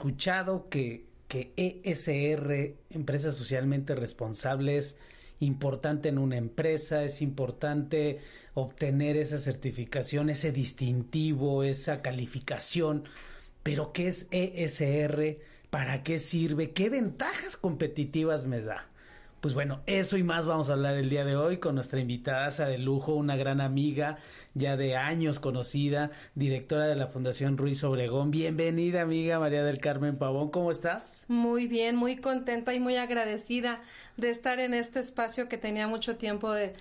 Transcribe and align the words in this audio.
escuchado 0.00 0.70
que, 0.70 1.04
que 1.28 1.52
ESR, 1.56 2.74
empresas 2.88 3.36
socialmente 3.36 3.94
responsables, 3.94 4.96
importante 5.40 6.08
en 6.08 6.16
una 6.16 6.38
empresa, 6.38 7.04
es 7.04 7.20
importante 7.20 8.20
obtener 8.54 9.18
esa 9.18 9.36
certificación, 9.36 10.30
ese 10.30 10.52
distintivo, 10.52 11.64
esa 11.64 12.00
calificación. 12.00 13.04
Pero 13.62 13.92
¿qué 13.92 14.08
es 14.08 14.26
ESR? 14.30 15.36
¿Para 15.68 16.02
qué 16.02 16.18
sirve? 16.18 16.70
¿Qué 16.70 16.88
ventajas 16.88 17.58
competitivas 17.58 18.46
me 18.46 18.62
da? 18.62 18.89
Pues 19.40 19.54
bueno, 19.54 19.80
eso 19.86 20.18
y 20.18 20.22
más 20.22 20.44
vamos 20.44 20.68
a 20.68 20.74
hablar 20.74 20.96
el 20.96 21.08
día 21.08 21.24
de 21.24 21.34
hoy 21.34 21.56
con 21.56 21.74
nuestra 21.74 21.98
invitada 21.98 22.50
de 22.66 22.76
lujo, 22.76 23.14
una 23.14 23.36
gran 23.36 23.62
amiga, 23.62 24.18
ya 24.52 24.76
de 24.76 24.96
años 24.96 25.38
conocida, 25.38 26.10
directora 26.34 26.86
de 26.86 26.94
la 26.94 27.06
Fundación 27.06 27.56
Ruiz 27.56 27.82
Obregón. 27.82 28.30
Bienvenida, 28.30 29.00
amiga 29.00 29.38
María 29.38 29.64
del 29.64 29.78
Carmen 29.78 30.18
Pavón, 30.18 30.50
¿cómo 30.50 30.70
estás? 30.70 31.24
Muy 31.28 31.68
bien, 31.68 31.96
muy 31.96 32.16
contenta 32.16 32.74
y 32.74 32.80
muy 32.80 32.96
agradecida 32.96 33.80
de 34.18 34.28
estar 34.28 34.60
en 34.60 34.74
este 34.74 35.00
espacio 35.00 35.48
que 35.48 35.56
tenía 35.56 35.88
mucho 35.88 36.18
tiempo 36.18 36.52
de, 36.52 36.74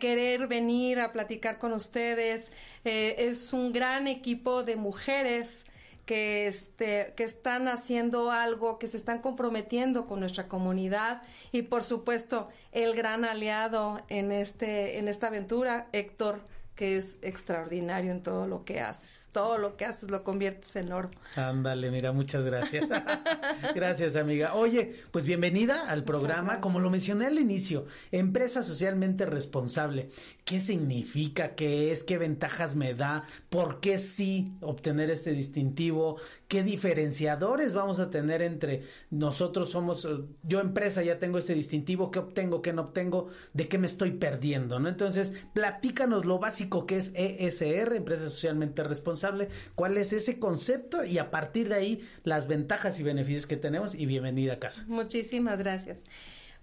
querer 0.00 0.48
venir 0.48 0.98
a 0.98 1.12
platicar 1.12 1.58
con 1.58 1.72
ustedes. 1.72 2.50
Eh, 2.84 3.14
es 3.18 3.52
un 3.52 3.72
gran 3.72 4.08
equipo 4.08 4.64
de 4.64 4.74
mujeres 4.74 5.64
que, 6.10 6.48
este, 6.48 7.14
que 7.16 7.22
están 7.22 7.68
haciendo 7.68 8.32
algo, 8.32 8.80
que 8.80 8.88
se 8.88 8.96
están 8.96 9.20
comprometiendo 9.20 10.08
con 10.08 10.18
nuestra 10.18 10.48
comunidad 10.48 11.22
y 11.52 11.62
por 11.62 11.84
supuesto 11.84 12.48
el 12.72 12.96
gran 12.96 13.24
aliado 13.24 14.00
en, 14.08 14.32
este, 14.32 14.98
en 14.98 15.06
esta 15.06 15.28
aventura, 15.28 15.86
Héctor 15.92 16.40
que 16.74 16.96
es 16.96 17.18
extraordinario 17.22 18.10
en 18.10 18.22
todo 18.22 18.46
lo 18.46 18.64
que 18.64 18.80
haces. 18.80 19.28
Todo 19.32 19.58
lo 19.58 19.76
que 19.76 19.84
haces 19.84 20.10
lo 20.10 20.24
conviertes 20.24 20.74
en 20.76 20.92
oro. 20.92 21.10
Ándale, 21.36 21.90
mira, 21.90 22.12
muchas 22.12 22.44
gracias. 22.44 22.88
gracias, 23.74 24.16
amiga. 24.16 24.54
Oye, 24.54 24.94
pues 25.10 25.24
bienvenida 25.24 25.88
al 25.88 26.04
programa. 26.04 26.60
Como 26.60 26.80
lo 26.80 26.90
mencioné 26.90 27.26
al 27.26 27.38
inicio, 27.38 27.86
empresa 28.10 28.62
socialmente 28.62 29.26
responsable. 29.26 30.08
¿Qué 30.44 30.60
significa? 30.60 31.54
¿Qué 31.54 31.92
es? 31.92 32.02
¿Qué 32.02 32.18
ventajas 32.18 32.74
me 32.74 32.94
da? 32.94 33.24
¿Por 33.50 33.80
qué 33.80 33.98
sí 33.98 34.54
obtener 34.60 35.10
este 35.10 35.32
distintivo? 35.32 36.18
¿Qué 36.50 36.64
diferenciadores 36.64 37.74
vamos 37.74 38.00
a 38.00 38.10
tener 38.10 38.42
entre 38.42 38.82
nosotros 39.10 39.70
somos, 39.70 40.08
yo 40.42 40.58
empresa 40.58 41.00
ya 41.00 41.20
tengo 41.20 41.38
este 41.38 41.54
distintivo, 41.54 42.10
qué 42.10 42.18
obtengo, 42.18 42.60
qué 42.60 42.72
no 42.72 42.82
obtengo, 42.82 43.28
de 43.52 43.68
qué 43.68 43.78
me 43.78 43.86
estoy 43.86 44.10
perdiendo, 44.10 44.80
¿no? 44.80 44.88
Entonces, 44.88 45.32
platícanos 45.54 46.24
lo 46.24 46.40
básico 46.40 46.86
que 46.86 46.96
es 46.96 47.12
ESR, 47.14 47.94
empresa 47.94 48.24
socialmente 48.24 48.82
responsable, 48.82 49.48
cuál 49.76 49.96
es 49.96 50.12
ese 50.12 50.40
concepto 50.40 51.04
y 51.04 51.18
a 51.18 51.30
partir 51.30 51.68
de 51.68 51.76
ahí 51.76 52.08
las 52.24 52.48
ventajas 52.48 52.98
y 52.98 53.04
beneficios 53.04 53.46
que 53.46 53.56
tenemos 53.56 53.94
y 53.94 54.06
bienvenida 54.06 54.54
a 54.54 54.58
casa. 54.58 54.84
Muchísimas 54.88 55.56
gracias. 55.60 56.02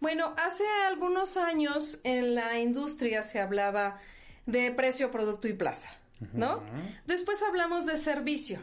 Bueno, 0.01 0.33
hace 0.35 0.65
algunos 0.85 1.37
años 1.37 2.01
en 2.03 2.35
la 2.35 2.59
industria 2.59 3.23
se 3.23 3.39
hablaba 3.39 4.01
de 4.45 4.69
precio, 4.71 5.11
producto 5.11 5.47
y 5.47 5.53
plaza, 5.53 5.89
¿no? 6.33 6.61
Después 7.05 7.41
hablamos 7.41 7.85
de 7.85 7.95
servicio. 7.95 8.59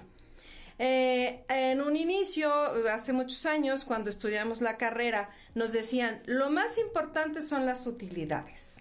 Eh, 0.78 1.44
en 1.48 1.80
un 1.80 1.96
inicio, 1.96 2.52
hace 2.90 3.12
muchos 3.12 3.46
años, 3.46 3.84
cuando 3.84 4.10
estudiamos 4.10 4.60
la 4.60 4.76
carrera, 4.76 5.30
nos 5.54 5.72
decían, 5.72 6.22
lo 6.26 6.50
más 6.50 6.78
importante 6.78 7.42
son 7.42 7.66
las 7.66 7.86
utilidades. 7.86 8.74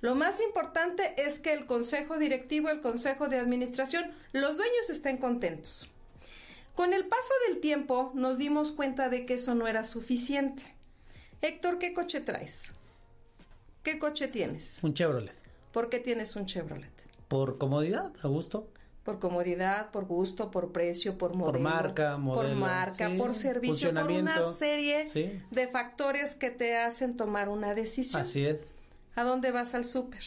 Lo 0.00 0.14
más 0.14 0.40
importante 0.40 1.14
es 1.18 1.40
que 1.40 1.52
el 1.52 1.66
consejo 1.66 2.18
directivo, 2.18 2.70
el 2.70 2.80
consejo 2.80 3.28
de 3.28 3.38
administración, 3.38 4.10
los 4.32 4.56
dueños 4.56 4.88
estén 4.88 5.18
contentos. 5.18 5.90
Con 6.74 6.94
el 6.94 7.06
paso 7.06 7.32
del 7.46 7.60
tiempo 7.60 8.10
nos 8.14 8.38
dimos 8.38 8.72
cuenta 8.72 9.10
de 9.10 9.26
que 9.26 9.34
eso 9.34 9.54
no 9.54 9.68
era 9.68 9.84
suficiente. 9.84 10.64
Héctor, 11.42 11.78
¿qué 11.78 11.92
coche 11.92 12.20
traes? 12.20 12.68
¿Qué 13.82 13.98
coche 13.98 14.28
tienes? 14.28 14.78
Un 14.82 14.94
Chevrolet. 14.94 15.34
¿Por 15.72 15.90
qué 15.90 15.98
tienes 15.98 16.36
un 16.36 16.46
Chevrolet? 16.46 16.90
Por 17.28 17.58
comodidad, 17.58 18.12
a 18.22 18.28
gusto. 18.28 18.68
Por 19.04 19.18
comodidad, 19.18 19.90
por 19.90 20.04
gusto, 20.04 20.50
por 20.50 20.72
precio, 20.72 21.16
por 21.16 21.34
modelo. 21.34 21.52
Por 21.52 21.60
marca, 21.60 22.16
modelo. 22.18 22.50
Por 22.50 22.58
marca, 22.58 23.10
por 23.16 23.34
servicio, 23.34 23.94
por 23.94 24.10
una 24.10 24.42
serie 24.52 25.04
de 25.50 25.68
factores 25.68 26.36
que 26.36 26.50
te 26.50 26.76
hacen 26.76 27.16
tomar 27.16 27.48
una 27.48 27.74
decisión. 27.74 28.22
Así 28.22 28.44
es. 28.44 28.70
¿A 29.14 29.24
dónde 29.24 29.50
vas 29.52 29.74
al 29.74 29.84
súper? 29.84 30.22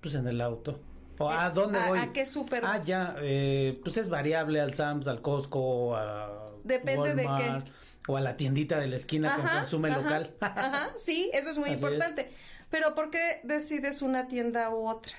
Pues 0.00 0.14
en 0.14 0.26
el 0.26 0.40
auto. 0.40 0.80
¿O 1.18 1.30
¿A 1.30 1.50
dónde 1.50 1.78
voy? 1.86 1.98
¿A 2.00 2.12
qué 2.12 2.26
súper 2.26 2.64
Ah, 2.64 2.82
ya, 2.82 3.14
eh, 3.20 3.80
pues 3.84 3.96
es 3.96 4.08
variable 4.08 4.60
al 4.60 4.74
Sams, 4.74 5.06
al 5.06 5.22
Costco, 5.22 5.94
a 5.96 6.50
Depende 6.64 7.14
de 7.14 7.22
qué 7.22 7.62
o 8.06 8.16
a 8.16 8.20
la 8.20 8.36
tiendita 8.36 8.78
de 8.78 8.86
la 8.88 8.96
esquina 8.96 9.36
con 9.36 9.46
consumo 9.46 9.86
local. 9.88 10.34
ajá, 10.40 10.92
sí, 10.96 11.30
eso 11.32 11.50
es 11.50 11.58
muy 11.58 11.70
importante. 11.70 12.30
Pero 12.70 12.94
¿por 12.94 13.10
qué 13.10 13.40
decides 13.44 14.02
una 14.02 14.28
tienda 14.28 14.70
u 14.70 14.88
otra? 14.88 15.14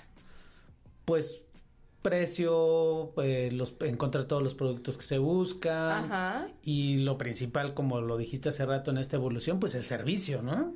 Pues 1.06 1.45
precio, 2.06 3.14
pues, 3.16 3.52
los, 3.52 3.74
encontrar 3.82 4.26
todos 4.26 4.44
los 4.44 4.54
productos 4.54 4.96
que 4.96 5.04
se 5.04 5.18
buscan 5.18 6.06
Ajá. 6.06 6.48
y 6.62 7.00
lo 7.00 7.18
principal, 7.18 7.74
como 7.74 8.00
lo 8.00 8.16
dijiste 8.16 8.50
hace 8.50 8.64
rato 8.64 8.92
en 8.92 9.00
esta 9.00 9.16
evolución, 9.16 9.60
pues 9.60 9.74
el 9.74 9.84
servicio, 9.84 10.44
¿no? 10.44 10.76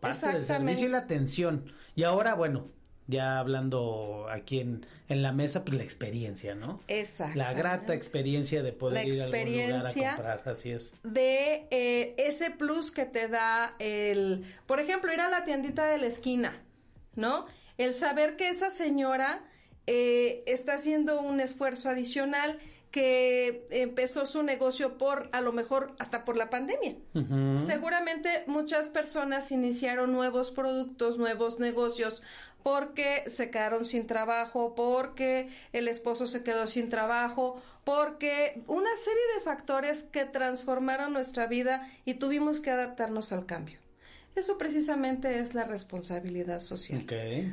Parte 0.00 0.26
del 0.32 0.44
servicio 0.44 0.88
y 0.88 0.90
la 0.90 0.98
atención. 0.98 1.70
Y 1.94 2.02
ahora, 2.02 2.34
bueno, 2.34 2.66
ya 3.06 3.38
hablando 3.38 4.26
aquí 4.32 4.58
en, 4.58 4.84
en, 5.08 5.22
la 5.22 5.30
mesa, 5.30 5.64
pues 5.64 5.76
la 5.76 5.84
experiencia, 5.84 6.56
¿no? 6.56 6.80
Exacto. 6.88 7.38
La 7.38 7.52
grata 7.52 7.94
experiencia 7.94 8.64
de 8.64 8.72
poder 8.72 9.06
ir 9.06 9.20
a 9.20 9.26
algún 9.26 9.44
lugar 9.44 9.86
a 9.86 9.92
comprar, 9.92 10.42
así 10.46 10.72
es. 10.72 10.92
De 11.04 11.68
eh, 11.70 12.16
ese 12.18 12.50
plus 12.50 12.90
que 12.90 13.04
te 13.04 13.28
da 13.28 13.76
el, 13.78 14.44
por 14.66 14.80
ejemplo, 14.80 15.12
ir 15.12 15.20
a 15.20 15.28
la 15.28 15.44
tiendita 15.44 15.86
de 15.86 15.98
la 15.98 16.06
esquina, 16.06 16.64
¿no? 17.14 17.46
El 17.78 17.94
saber 17.94 18.34
que 18.34 18.48
esa 18.48 18.70
señora 18.70 19.44
eh, 19.86 20.42
está 20.46 20.74
haciendo 20.74 21.20
un 21.20 21.40
esfuerzo 21.40 21.88
adicional 21.88 22.58
que 22.90 23.66
empezó 23.70 24.24
su 24.24 24.44
negocio 24.44 24.98
por, 24.98 25.28
a 25.32 25.40
lo 25.40 25.52
mejor, 25.52 25.96
hasta 25.98 26.24
por 26.24 26.36
la 26.36 26.48
pandemia. 26.48 26.94
Seguramente 27.66 28.44
muchas 28.46 28.88
personas 28.88 29.50
iniciaron 29.50 30.12
nuevos 30.12 30.52
productos, 30.52 31.18
nuevos 31.18 31.58
negocios 31.58 32.22
porque 32.62 33.24
se 33.26 33.50
quedaron 33.50 33.84
sin 33.84 34.06
trabajo, 34.06 34.74
porque 34.74 35.50
el 35.72 35.86
esposo 35.86 36.26
se 36.26 36.42
quedó 36.42 36.66
sin 36.66 36.88
trabajo, 36.88 37.60
porque 37.84 38.62
una 38.68 38.96
serie 38.96 39.22
de 39.34 39.40
factores 39.44 40.04
que 40.04 40.24
transformaron 40.24 41.12
nuestra 41.12 41.46
vida 41.46 41.86
y 42.06 42.14
tuvimos 42.14 42.60
que 42.60 42.70
adaptarnos 42.70 43.32
al 43.32 43.44
cambio. 43.44 43.83
Eso 44.34 44.58
precisamente 44.58 45.38
es 45.38 45.54
la 45.54 45.64
responsabilidad 45.64 46.58
social. 46.58 47.06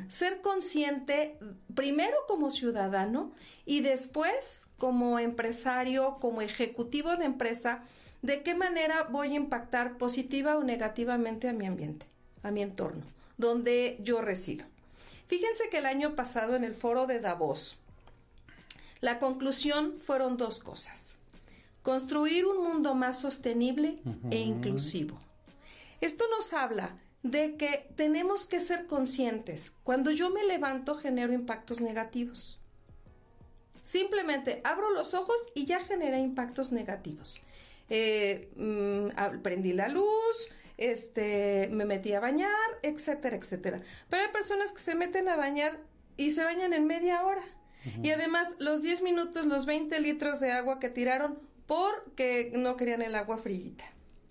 Ser 0.08 0.40
consciente 0.40 1.38
primero 1.74 2.16
como 2.26 2.50
ciudadano 2.50 3.32
y 3.64 3.82
después 3.82 4.66
como 4.78 5.20
empresario, 5.20 6.18
como 6.20 6.42
ejecutivo 6.42 7.16
de 7.16 7.26
empresa, 7.26 7.84
de 8.22 8.42
qué 8.42 8.54
manera 8.54 9.04
voy 9.04 9.32
a 9.32 9.36
impactar 9.36 9.96
positiva 9.96 10.56
o 10.56 10.64
negativamente 10.64 11.48
a 11.48 11.52
mi 11.52 11.66
ambiente, 11.66 12.06
a 12.42 12.50
mi 12.50 12.62
entorno, 12.62 13.04
donde 13.38 13.98
yo 14.02 14.20
resido. 14.20 14.64
Fíjense 15.28 15.68
que 15.70 15.78
el 15.78 15.86
año 15.86 16.16
pasado 16.16 16.56
en 16.56 16.64
el 16.64 16.74
foro 16.74 17.06
de 17.06 17.20
Davos, 17.20 17.78
la 19.00 19.18
conclusión 19.18 19.96
fueron 20.00 20.36
dos 20.36 20.58
cosas. 20.60 21.14
construir 21.82 22.46
un 22.46 22.62
mundo 22.62 22.94
más 22.94 23.20
sostenible 23.20 23.98
e 24.30 24.38
inclusivo. 24.38 25.18
Esto 26.02 26.24
nos 26.36 26.52
habla 26.52 26.98
de 27.22 27.56
que 27.56 27.86
tenemos 27.94 28.44
que 28.46 28.58
ser 28.58 28.86
conscientes. 28.86 29.72
Cuando 29.84 30.10
yo 30.10 30.30
me 30.30 30.44
levanto 30.44 30.96
genero 30.96 31.32
impactos 31.32 31.80
negativos. 31.80 32.60
Simplemente 33.82 34.60
abro 34.64 34.90
los 34.90 35.14
ojos 35.14 35.36
y 35.54 35.64
ya 35.64 35.78
generé 35.78 36.18
impactos 36.18 36.72
negativos. 36.72 37.40
Eh, 37.88 38.50
mm, 38.56 39.42
prendí 39.42 39.72
la 39.72 39.86
luz, 39.86 40.48
este, 40.76 41.68
me 41.70 41.84
metí 41.84 42.12
a 42.14 42.20
bañar, 42.20 42.50
etcétera, 42.82 43.36
etcétera. 43.36 43.80
Pero 44.08 44.24
hay 44.24 44.32
personas 44.32 44.72
que 44.72 44.80
se 44.80 44.96
meten 44.96 45.28
a 45.28 45.36
bañar 45.36 45.78
y 46.16 46.32
se 46.32 46.42
bañan 46.42 46.72
en 46.72 46.86
media 46.86 47.24
hora. 47.24 47.44
Y 48.02 48.10
además, 48.10 48.56
los 48.58 48.82
10 48.82 49.02
minutos, 49.02 49.46
los 49.46 49.66
20 49.66 50.00
litros 50.00 50.40
de 50.40 50.52
agua 50.52 50.80
que 50.80 50.88
tiraron 50.88 51.38
porque 51.66 52.50
no 52.54 52.76
querían 52.76 53.02
el 53.02 53.14
agua 53.14 53.38
frillita. 53.38 53.84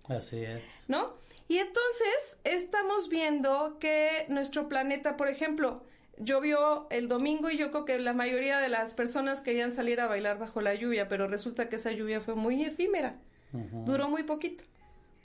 Así 0.07 0.37
es. 0.37 0.63
¿No? 0.87 1.21
Y 1.51 1.57
entonces 1.57 2.39
estamos 2.45 3.09
viendo 3.09 3.75
que 3.77 4.25
nuestro 4.29 4.69
planeta, 4.69 5.17
por 5.17 5.27
ejemplo, 5.27 5.83
llovió 6.17 6.87
el 6.91 7.09
domingo 7.09 7.49
y 7.49 7.57
yo 7.57 7.71
creo 7.71 7.83
que 7.83 7.99
la 7.99 8.13
mayoría 8.13 8.59
de 8.59 8.69
las 8.69 8.93
personas 8.93 9.41
querían 9.41 9.73
salir 9.73 9.99
a 9.99 10.07
bailar 10.07 10.39
bajo 10.39 10.61
la 10.61 10.73
lluvia, 10.75 11.09
pero 11.09 11.27
resulta 11.27 11.67
que 11.67 11.75
esa 11.75 11.91
lluvia 11.91 12.21
fue 12.21 12.35
muy 12.35 12.63
efímera. 12.63 13.17
Duró 13.51 14.07
muy 14.07 14.23
poquito. 14.23 14.63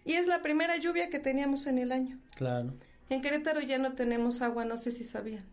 Y 0.04 0.14
es 0.14 0.26
la 0.26 0.42
primera 0.42 0.76
lluvia 0.78 1.10
que 1.10 1.20
teníamos 1.20 1.68
en 1.68 1.78
el 1.78 1.92
año. 1.92 2.18
Claro. 2.34 2.74
En 3.08 3.22
Querétaro 3.22 3.60
ya 3.60 3.78
no 3.78 3.92
tenemos 3.92 4.42
agua, 4.42 4.64
no 4.64 4.76
sé 4.78 4.90
si 4.90 5.04
sabían. 5.04 5.44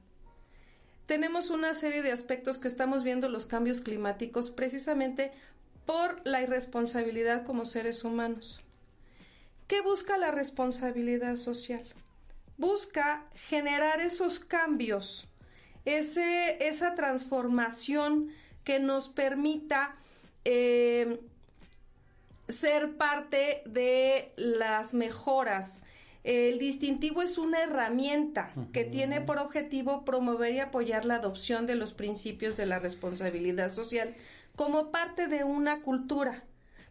Tenemos 1.06 1.52
una 1.52 1.76
serie 1.76 2.02
de 2.02 2.12
aspectos 2.12 2.58
que 2.58 2.68
estamos 2.68 3.04
viendo 3.04 3.30
los 3.30 3.46
cambios 3.46 3.80
climáticos 3.80 4.50
precisamente 4.50 5.34
por 5.86 6.20
la 6.26 6.42
irresponsabilidad 6.42 7.46
como 7.46 7.66
seres 7.66 8.04
humanos. 8.04 8.64
¿Qué 9.74 9.82
busca 9.82 10.20
la 10.20 10.30
responsabilidad 10.30 11.36
social? 11.36 11.82
Busca 12.60 13.26
generar 13.34 14.02
esos 14.02 14.38
cambios, 14.38 15.28
ese, 15.84 16.68
esa 16.68 16.94
transformación 16.94 18.30
que 18.64 18.80
nos 18.80 19.10
permita 19.10 19.96
eh, 20.46 21.20
ser 22.48 22.98
parte 22.98 23.64
de 23.66 24.32
las 24.36 24.94
mejoras. 24.94 25.82
El 26.24 26.60
distintivo 26.60 27.24
es 27.24 27.40
una 27.40 27.64
herramienta 27.64 28.54
que 28.74 28.84
tiene 28.84 29.22
por 29.22 29.40
objetivo 29.40 30.06
promover 30.06 30.54
y 30.54 30.60
apoyar 30.60 31.04
la 31.04 31.16
adopción 31.16 31.66
de 31.66 31.74
los 31.74 31.94
principios 31.94 32.58
de 32.58 32.68
la 32.68 32.78
responsabilidad 32.78 33.70
social 33.70 34.14
como 34.56 34.92
parte 34.92 35.26
de 35.26 35.44
una 35.44 35.82
cultura, 35.82 36.44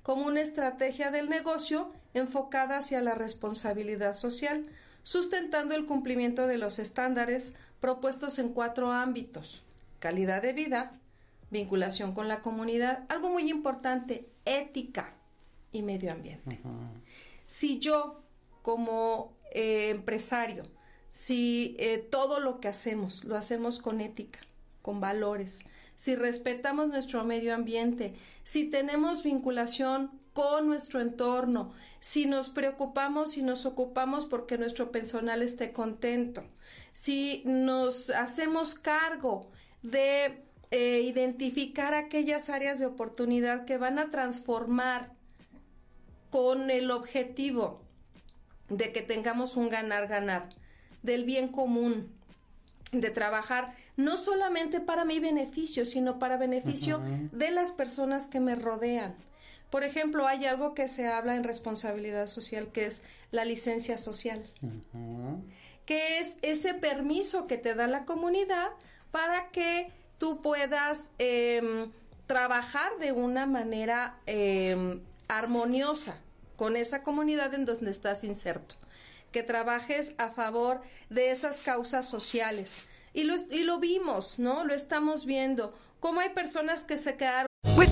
como 0.03 0.27
una 0.27 0.41
estrategia 0.41 1.13
del 1.13 1.29
negocio 1.29 1.93
enfocada 2.15 2.79
hacia 2.79 3.01
la 3.01 3.15
responsabilidad 3.15 4.13
social, 4.13 4.65
sustentando 5.03 5.75
el 5.75 5.87
cumplimiento 5.87 6.47
de 6.47 6.59
los 6.59 6.79
estándares 6.79 7.55
propuestos 7.81 8.39
en 8.39 8.51
cuatro 8.51 8.93
ámbitos 8.93 9.65
calidad 10.03 10.43
de 10.43 10.53
vida, 10.53 10.99
vinculación 11.53 12.13
con 12.13 12.27
la 12.27 12.43
comunidad, 12.43 13.05
algo 13.09 13.31
muy 13.31 13.49
importante, 13.49 14.29
ética 14.45 15.15
y 15.71 15.83
medio 15.83 16.11
ambiente. 16.11 16.59
Si 17.47 17.79
yo 17.79 18.21
como 18.63 19.37
eh, 19.53 19.91
empresario, 19.91 20.65
si 21.13 21.77
eh, 21.79 21.99
todo 21.99 22.41
lo 22.41 22.59
que 22.59 22.67
hacemos 22.67 23.23
lo 23.23 23.37
hacemos 23.37 23.79
con 23.79 24.01
ética, 24.01 24.41
con 24.83 25.01
valores, 25.01 25.63
si 25.95 26.17
respetamos 26.17 26.89
nuestro 26.89 27.25
medio 27.25 27.55
ambiente, 27.55 28.15
si 28.43 28.69
tenemos 28.69 29.23
vinculación 29.23 30.11
con 30.33 30.67
nuestro 30.67 31.01
entorno, 31.01 31.73
si 32.01 32.27
nos 32.27 32.51
preocupamos 32.51 33.37
y 33.37 33.43
nos 33.43 33.67
ocupamos 33.67 34.27
porque 34.27 34.59
nuestro 34.59 34.91
personal 34.91 35.43
esté 35.43 35.73
contento, 35.73 36.45
si 36.93 37.43
nos 37.45 38.11
hacemos 38.11 38.75
cargo 38.75 39.51
de 39.83 40.43
eh, 40.71 41.01
identificar 41.03 41.95
aquellas 41.95 42.49
áreas 42.49 42.79
de 42.79 42.87
oportunidad 42.87 43.65
que 43.67 43.77
van 43.77 43.99
a 43.99 44.11
transformar 44.11 45.13
con 46.31 46.71
el 46.71 46.91
objetivo 46.91 47.83
de 48.71 48.93
que 48.93 49.03
tengamos 49.03 49.57
un 49.57 49.69
ganar-ganar, 49.69 50.49
del 51.03 51.25
bien 51.25 51.49
común, 51.49 52.11
de 52.93 53.11
trabajar 53.11 53.75
no 53.97 54.17
solamente 54.17 54.81
para 54.81 55.05
mi 55.05 55.19
beneficio, 55.19 55.85
sino 55.85 56.19
para 56.19 56.37
beneficio 56.37 57.03
de 57.33 57.51
las 57.51 57.73
personas 57.73 58.27
que 58.27 58.41
me 58.41 58.55
rodean. 58.55 59.15
Por 59.73 59.85
ejemplo, 59.85 60.29
hay 60.29 60.45
algo 60.45 60.75
que 60.75 60.87
se 60.87 61.09
habla 61.09 61.35
en 61.35 61.45
responsabilidad 61.45 62.27
social, 62.27 62.71
que 62.73 62.85
es 62.85 63.03
la 63.31 63.47
licencia 63.47 63.97
social, 63.97 64.45
que 65.87 66.19
es 66.19 66.37
ese 66.43 66.75
permiso 66.75 67.47
que 67.47 67.57
te 67.57 67.75
da 67.75 67.87
la 67.87 68.05
comunidad 68.05 68.69
para 69.13 69.49
que 69.49 69.91
tú 70.19 70.43
puedas 70.43 71.11
em, 71.17 71.91
trabajar 72.27 72.99
de 72.99 73.13
una 73.13 73.47
manera 73.47 74.19
em, 74.27 75.01
armoniosa 75.27 76.19
con 76.57 76.77
esa 76.77 77.03
comunidad 77.03 77.55
en 77.55 77.65
donde 77.65 77.93
estás 77.93 78.25
inserto, 78.25 78.75
que 79.31 79.43
trabajes 79.43 80.15
a 80.19 80.33
favor 80.33 80.83
de 81.09 81.31
esas 81.31 81.63
causas 81.63 82.07
sociales. 82.07 82.83
Y 83.15 83.25
lo, 83.25 83.37
y 83.51 83.63
lo 83.63 83.79
vimos, 83.79 84.39
¿no? 84.39 84.65
Lo 84.65 84.75
estamos 84.75 85.25
viendo. 85.25 85.75
Cómo 85.99 86.21
hay 86.21 86.29
personas 86.29 86.85
que 86.85 86.99
se 86.99 87.17
quedaron 87.17 87.52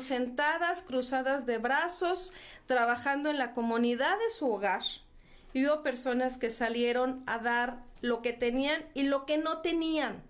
Sentadas, 0.00 0.82
cruzadas 0.82 1.46
de 1.46 1.58
brazos, 1.58 2.32
trabajando 2.66 3.30
en 3.30 3.38
la 3.38 3.52
comunidad 3.52 4.18
de 4.18 4.30
su 4.30 4.50
hogar. 4.50 4.82
Y 5.52 5.66
hubo 5.66 5.82
personas 5.82 6.36
que 6.36 6.50
salieron 6.50 7.22
a 7.26 7.38
dar 7.38 7.82
lo 8.00 8.22
que 8.22 8.32
tenían 8.32 8.84
y 8.94 9.04
lo 9.04 9.26
que 9.26 9.38
no 9.38 9.58
tenían. 9.58 10.22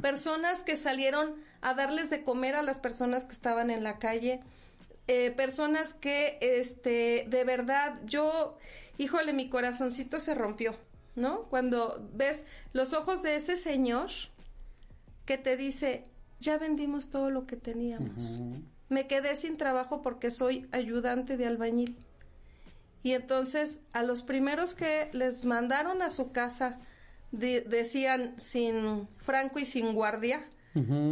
Personas 0.00 0.62
que 0.62 0.76
salieron 0.76 1.34
a 1.60 1.74
darles 1.74 2.08
de 2.08 2.24
comer 2.24 2.54
a 2.54 2.62
las 2.62 2.78
personas 2.78 3.24
que 3.24 3.32
estaban 3.32 3.70
en 3.70 3.84
la 3.84 3.98
calle 3.98 4.40
eh, 5.06 5.32
personas 5.32 5.92
que, 5.92 6.38
este, 6.40 7.26
de 7.28 7.44
verdad, 7.44 8.00
yo, 8.06 8.56
híjole, 8.96 9.34
mi 9.34 9.50
corazoncito 9.50 10.18
se 10.18 10.34
rompió, 10.34 10.74
¿no? 11.14 11.42
Cuando 11.50 12.08
ves 12.14 12.46
los 12.72 12.94
ojos 12.94 13.22
de 13.22 13.36
ese 13.36 13.58
señor 13.58 14.08
que 15.26 15.36
te 15.36 15.58
dice, 15.58 16.06
ya 16.40 16.56
vendimos 16.56 17.10
todo 17.10 17.28
lo 17.28 17.46
que 17.46 17.56
teníamos. 17.56 18.40
Me 18.88 19.06
quedé 19.06 19.34
sin 19.34 19.56
trabajo 19.56 20.02
porque 20.02 20.30
soy 20.30 20.68
ayudante 20.72 21.36
de 21.36 21.46
albañil. 21.46 21.96
Y 23.02 23.12
entonces 23.12 23.80
a 23.92 24.02
los 24.02 24.22
primeros 24.22 24.74
que 24.74 25.10
les 25.12 25.44
mandaron 25.44 26.02
a 26.02 26.10
su 26.10 26.32
casa 26.32 26.80
decían 27.30 28.34
sin 28.38 29.08
franco 29.18 29.58
y 29.58 29.66
sin 29.66 29.92
guardia. 29.92 30.44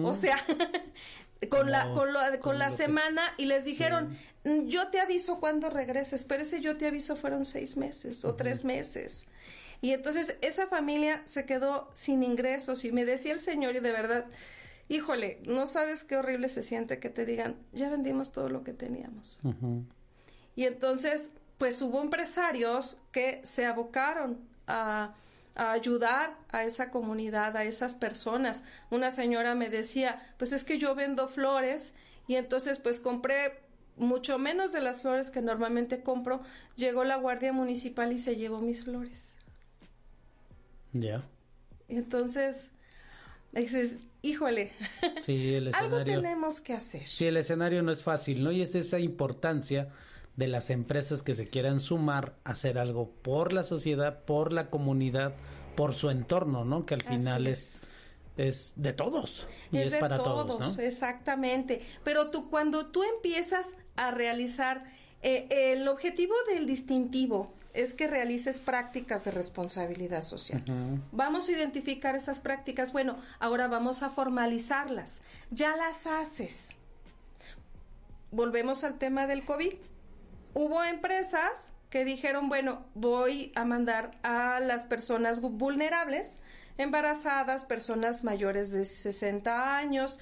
O 0.04 0.14
sea, 0.14 0.36
con 1.48 1.70
la 1.70 1.92
con, 1.92 2.08
con 2.40 2.58
la 2.58 2.70
semana 2.70 3.22
y 3.36 3.46
les 3.46 3.64
dijeron 3.64 4.16
mm, 4.44 4.66
yo 4.66 4.88
te 4.88 5.00
aviso 5.00 5.40
cuando 5.40 5.70
regreses 5.70 6.24
pero 6.24 6.42
ese 6.42 6.60
yo 6.60 6.76
te 6.76 6.86
aviso 6.86 7.16
fueron 7.16 7.44
seis 7.44 7.76
meses 7.76 8.24
o 8.24 8.34
tres 8.34 8.64
meses 8.64 9.26
y 9.80 9.90
entonces 9.90 10.36
esa 10.40 10.66
familia 10.66 11.22
se 11.24 11.44
quedó 11.44 11.90
sin 11.94 12.22
ingresos 12.22 12.84
y 12.84 12.92
me 12.92 13.04
decía 13.04 13.32
el 13.32 13.40
señor 13.40 13.74
y 13.76 13.80
de 13.80 13.92
verdad 13.92 14.26
híjole 14.88 15.40
no 15.46 15.66
sabes 15.66 16.04
qué 16.04 16.16
horrible 16.16 16.48
se 16.48 16.62
siente 16.62 16.98
que 16.98 17.10
te 17.10 17.24
digan 17.24 17.56
ya 17.72 17.90
vendimos 17.90 18.32
todo 18.32 18.48
lo 18.48 18.64
que 18.64 18.72
teníamos 18.72 19.40
y 20.54 20.64
entonces 20.64 21.30
pues 21.58 21.80
hubo 21.82 22.02
empresarios 22.02 22.98
que 23.12 23.40
se 23.44 23.66
abocaron 23.66 24.38
a 24.66 25.14
a 25.54 25.72
ayudar 25.72 26.36
a 26.50 26.64
esa 26.64 26.90
comunidad, 26.90 27.56
a 27.56 27.64
esas 27.64 27.94
personas. 27.94 28.64
Una 28.90 29.10
señora 29.10 29.54
me 29.54 29.68
decía, 29.68 30.34
pues 30.38 30.52
es 30.52 30.64
que 30.64 30.78
yo 30.78 30.94
vendo 30.94 31.28
flores 31.28 31.94
y 32.26 32.36
entonces 32.36 32.78
pues 32.78 33.00
compré 33.00 33.60
mucho 33.96 34.38
menos 34.38 34.72
de 34.72 34.80
las 34.80 35.02
flores 35.02 35.30
que 35.30 35.42
normalmente 35.42 36.02
compro. 36.02 36.42
Llegó 36.76 37.04
la 37.04 37.16
Guardia 37.16 37.52
Municipal 37.52 38.12
y 38.12 38.18
se 38.18 38.36
llevó 38.36 38.60
mis 38.60 38.84
flores. 38.84 39.32
Ya. 40.92 41.22
Entonces, 41.88 42.70
dices, 43.60 43.98
híjole, 44.22 44.72
sí, 45.20 45.54
el 45.54 45.68
escenario, 45.68 45.96
algo 45.96 46.04
tenemos 46.04 46.60
que 46.60 46.72
hacer. 46.72 47.06
Sí, 47.06 47.26
el 47.26 47.36
escenario 47.36 47.82
no 47.82 47.92
es 47.92 48.02
fácil, 48.02 48.42
¿no? 48.42 48.52
Y 48.52 48.62
es 48.62 48.74
esa 48.74 48.98
importancia 48.98 49.88
de 50.36 50.48
las 50.48 50.70
empresas 50.70 51.22
que 51.22 51.34
se 51.34 51.48
quieran 51.48 51.78
sumar 51.78 52.36
a 52.44 52.52
hacer 52.52 52.78
algo 52.78 53.10
por 53.10 53.52
la 53.52 53.64
sociedad, 53.64 54.24
por 54.24 54.52
la 54.52 54.70
comunidad, 54.70 55.34
por 55.76 55.94
su 55.94 56.10
entorno, 56.10 56.64
¿no? 56.64 56.86
Que 56.86 56.94
al 56.94 57.02
final 57.02 57.46
es. 57.46 57.80
es 58.36 58.72
de 58.76 58.92
todos 58.92 59.46
y 59.70 59.78
es, 59.78 59.94
para 59.96 60.16
todos, 60.16 60.58
¿no? 60.58 60.82
exactamente 60.82 61.82
pero 62.02 62.30
tú 62.30 62.48
cuando 62.48 62.86
tú 62.86 63.02
empiezas 63.02 63.76
a 63.94 64.10
realizar 64.10 64.84
eh, 65.20 65.46
el 65.50 65.86
objetivo 65.86 66.34
del 66.48 66.66
distintivo 66.66 67.52
es 67.74 67.94
que 67.94 68.06
realices 68.06 68.60
prácticas 68.60 69.24
de 69.24 69.30
responsabilidad 69.30 70.22
social. 70.22 70.62
Vamos 71.12 71.48
a 71.48 71.52
identificar 71.52 72.14
esas 72.14 72.40
prácticas. 72.40 72.92
Bueno, 72.92 73.16
ahora 73.38 73.68
vamos 73.68 74.02
a 74.02 74.10
formalizarlas. 74.10 75.22
Ya 75.50 75.76
las 75.76 76.06
haces. 76.06 76.68
Volvemos 78.30 78.84
al 78.84 78.98
tema 78.98 79.26
del 79.26 79.44
COVID. 79.44 79.74
Hubo 80.54 80.84
empresas 80.84 81.74
que 81.88 82.04
dijeron, 82.04 82.48
bueno, 82.48 82.84
voy 82.94 83.52
a 83.54 83.64
mandar 83.64 84.18
a 84.22 84.60
las 84.60 84.84
personas 84.84 85.40
vulnerables, 85.40 86.38
embarazadas, 86.78 87.64
personas 87.64 88.24
mayores 88.24 88.72
de 88.72 88.84
60 88.84 89.76
años, 89.76 90.18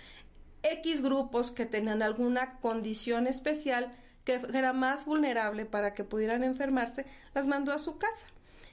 X 0.63 1.03
grupos 1.03 1.51
que 1.51 1.67
tengan 1.67 2.03
alguna 2.03 2.59
condición 2.59 3.27
especial 3.27 3.93
que 4.39 4.59
era 4.59 4.73
más 4.73 5.05
vulnerable 5.07 5.65
para 5.65 5.95
que 5.95 6.05
pudieran 6.05 6.45
enfermarse, 6.45 7.07
las 7.35 7.47
mandó 7.47 7.73
a 7.73 7.79
su 7.79 7.99
casa. 7.99 8.27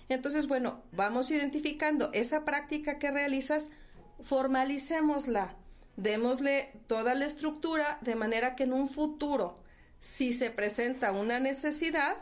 Entonces, 0.09 0.47
bueno, 0.47 0.81
vamos 0.91 1.31
identificando 1.31 2.11
esa 2.13 2.45
práctica 2.45 2.97
que 2.97 3.11
realizas, 3.11 3.71
formalicémosla, 4.21 5.55
démosle 5.97 6.71
toda 6.87 7.15
la 7.15 7.25
estructura 7.25 7.97
de 8.01 8.15
manera 8.15 8.55
que 8.55 8.63
en 8.63 8.73
un 8.73 8.87
futuro, 8.87 9.59
si 9.99 10.31
se 10.31 10.49
presenta 10.49 11.11
una 11.11 11.39
necesidad, 11.39 12.17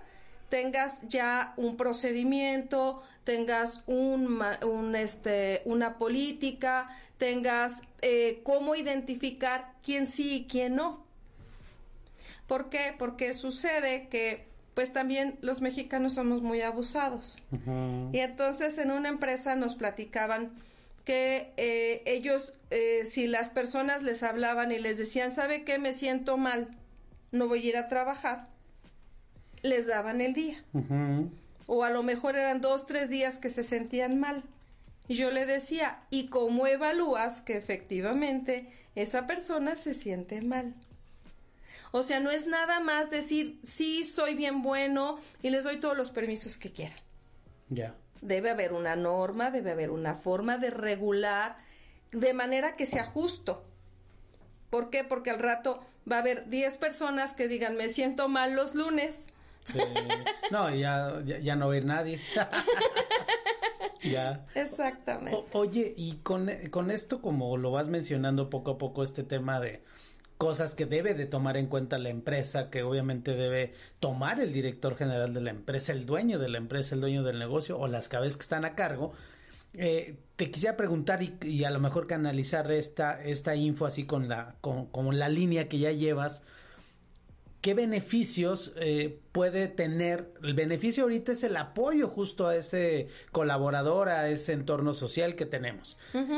tengas 0.49 1.07
ya 1.07 1.53
un 1.57 1.77
procedimiento, 1.77 3.03
tengas 3.23 3.83
un, 3.87 4.95
este, 4.95 5.61
una 5.65 5.97
política, 5.97 6.89
tengas 7.17 7.81
eh, 8.01 8.41
cómo 8.43 8.75
identificar 8.75 9.73
quién 9.83 10.07
sí 10.07 10.35
y 10.35 10.47
quién 10.47 10.75
no. 10.75 11.04
¿Por 12.47 12.69
qué? 12.69 12.93
Porque 12.97 13.33
sucede 13.33 14.07
que 14.09 14.45
pues 14.75 14.91
también 14.91 15.37
los 15.41 15.61
mexicanos 15.61 16.13
somos 16.13 16.41
muy 16.41 16.61
abusados. 16.61 17.37
Y 18.11 18.19
entonces 18.19 18.77
en 18.77 18.91
una 18.91 19.07
empresa 19.07 19.55
nos 19.55 19.73
platicaban 19.75 20.51
que 21.05 21.53
eh, 21.55 22.01
ellos, 22.05 22.53
eh, 22.71 23.05
si 23.05 23.27
las 23.27 23.49
personas 23.49 24.03
les 24.03 24.21
hablaban 24.21 24.71
y 24.71 24.79
les 24.79 24.97
decían, 24.97 25.31
¿sabe 25.31 25.63
qué? 25.63 25.79
Me 25.79 25.93
siento 25.93 26.35
mal, 26.35 26.67
no 27.31 27.47
voy 27.47 27.65
a 27.65 27.69
ir 27.69 27.77
a 27.77 27.87
trabajar, 27.87 28.49
les 29.61 29.87
daban 29.87 30.19
el 30.19 30.33
día. 30.33 30.63
O 31.67 31.83
a 31.83 31.89
lo 31.89 32.03
mejor 32.03 32.35
eran 32.35 32.59
dos, 32.59 32.85
tres 32.85 33.09
días 33.09 33.37
que 33.37 33.49
se 33.49 33.63
sentían 33.63 34.19
mal. 34.19 34.43
Y 35.07 35.15
yo 35.15 35.31
le 35.31 35.45
decía, 35.45 35.99
¿y 36.09 36.27
cómo 36.27 36.67
evalúas 36.67 37.41
que 37.41 37.55
efectivamente 37.55 38.67
esa 38.95 39.25
persona 39.25 39.75
se 39.75 39.93
siente 39.93 40.41
mal? 40.41 40.73
O 41.91 42.03
sea, 42.03 42.19
no 42.19 42.31
es 42.31 42.47
nada 42.47 42.79
más 42.79 43.09
decir, 43.09 43.59
sí, 43.63 44.03
soy 44.03 44.35
bien 44.35 44.61
bueno 44.61 45.19
y 45.41 45.49
les 45.49 45.63
doy 45.63 45.79
todos 45.79 45.95
los 45.95 46.09
permisos 46.09 46.57
que 46.57 46.71
quieran. 46.71 46.97
Ya. 47.69 47.95
Debe 48.21 48.49
haber 48.49 48.73
una 48.73 48.95
norma, 48.95 49.51
debe 49.51 49.71
haber 49.71 49.91
una 49.91 50.15
forma 50.15 50.57
de 50.57 50.71
regular 50.71 51.57
de 52.11 52.33
manera 52.33 52.75
que 52.75 52.85
sea 52.85 53.03
justo. 53.03 53.65
¿Por 54.69 54.89
qué? 54.89 55.03
Porque 55.03 55.29
al 55.29 55.39
rato 55.39 55.81
va 56.09 56.17
a 56.17 56.19
haber 56.19 56.49
10 56.49 56.77
personas 56.77 57.33
que 57.33 57.47
digan, 57.47 57.75
me 57.75 57.89
siento 57.89 58.27
mal 58.27 58.55
los 58.55 58.75
lunes. 58.75 59.27
Sí. 59.63 59.79
No, 60.51 60.73
ya, 60.73 61.21
ya, 61.23 61.55
no 61.55 61.67
va 61.67 61.73
a 61.73 61.77
ir 61.77 61.85
nadie. 61.85 62.21
ya. 64.03 64.45
Exactamente. 64.53 65.43
oye, 65.53 65.93
y 65.97 66.17
con, 66.17 66.49
con 66.69 66.91
esto, 66.91 67.21
como 67.21 67.57
lo 67.57 67.71
vas 67.71 67.87
mencionando 67.87 68.49
poco 68.49 68.71
a 68.71 68.77
poco, 68.77 69.03
este 69.03 69.23
tema 69.23 69.59
de 69.59 69.83
cosas 70.37 70.75
que 70.75 70.85
debe 70.85 71.13
de 71.13 71.25
tomar 71.25 71.57
en 71.57 71.67
cuenta 71.67 71.97
la 71.97 72.09
empresa, 72.09 72.69
que 72.69 72.83
obviamente 72.83 73.35
debe 73.35 73.73
tomar 73.99 74.39
el 74.39 74.51
director 74.51 74.95
general 74.97 75.33
de 75.33 75.41
la 75.41 75.51
empresa, 75.51 75.93
el 75.93 76.05
dueño 76.05 76.39
de 76.39 76.49
la 76.49 76.57
empresa, 76.57 76.95
el 76.95 77.01
dueño 77.01 77.23
del 77.23 77.39
negocio 77.39 77.79
o 77.79 77.87
las 77.87 78.07
cabezas 78.09 78.37
que 78.37 78.43
están 78.43 78.65
a 78.65 78.75
cargo. 78.75 79.13
Eh, 79.73 80.15
te 80.35 80.51
quisiera 80.51 80.77
preguntar 80.77 81.21
y, 81.21 81.63
a 81.63 81.69
lo 81.69 81.79
mejor 81.79 82.07
canalizar 82.07 82.71
esta, 82.71 83.21
esta 83.23 83.55
info 83.55 83.85
así 83.85 84.05
con 84.05 84.27
la, 84.27 84.55
con, 84.61 84.85
con 84.87 85.17
la 85.19 85.29
línea 85.29 85.67
que 85.67 85.79
ya 85.79 85.91
llevas 85.91 86.43
¿qué 87.65 87.73
beneficios 87.73 88.73
eh, 88.75 89.21
puede 89.31 89.67
tener? 89.67 90.31
El 90.43 90.53
beneficio 90.53 91.01
ahorita 91.01 91.31
es 91.31 91.43
el 91.43 91.57
apoyo 91.57 92.07
justo 92.07 92.47
a 92.47 92.55
ese 92.55 93.07
colaborador, 93.31 94.07
a 94.07 94.29
ese 94.29 94.53
entorno 94.53 94.93
social 94.93 95.33
que 95.33 95.47
tenemos. 95.47 95.97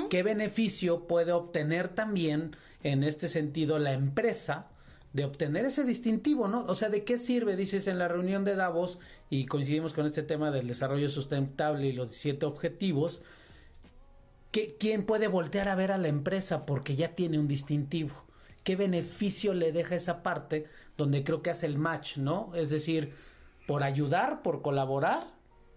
¿Qué 0.09 0.23
beneficio 0.23 1.05
puede 1.05 1.33
obtener 1.33 1.89
también 1.89 2.55
en 2.91 3.03
este 3.03 3.27
sentido 3.27 3.79
la 3.79 3.93
empresa? 3.93 4.67
de 5.13 5.25
obtener 5.25 5.65
ese 5.65 5.83
distintivo, 5.83 6.47
¿no? 6.47 6.63
O 6.65 6.75
sea, 6.75 6.89
¿de 6.89 7.03
qué 7.03 7.17
sirve? 7.17 7.55
Dices 7.55 7.87
en 7.87 7.97
la 7.97 8.07
reunión 8.07 8.43
de 8.43 8.55
Davos, 8.55 8.99
y 9.29 9.45
coincidimos 9.45 9.93
con 9.93 10.05
este 10.05 10.21
tema 10.21 10.51
del 10.51 10.67
desarrollo 10.67 11.09
sustentable 11.09 11.87
y 11.87 11.93
los 11.93 12.09
17 12.09 12.45
objetivos, 12.45 13.23
que, 14.51 14.75
¿quién 14.79 15.05
puede 15.05 15.27
voltear 15.27 15.69
a 15.69 15.75
ver 15.75 15.91
a 15.91 15.97
la 15.97 16.07
empresa 16.07 16.65
porque 16.65 16.95
ya 16.95 17.15
tiene 17.15 17.39
un 17.39 17.47
distintivo? 17.47 18.11
¿Qué 18.63 18.75
beneficio 18.75 19.53
le 19.53 19.71
deja 19.71 19.95
esa 19.95 20.23
parte 20.23 20.67
donde 20.97 21.23
creo 21.23 21.41
que 21.41 21.49
hace 21.49 21.65
el 21.65 21.77
match, 21.77 22.17
¿no? 22.17 22.51
Es 22.53 22.69
decir, 22.69 23.13
por 23.65 23.83
ayudar, 23.83 24.41
por 24.41 24.61
colaborar, 24.61 25.23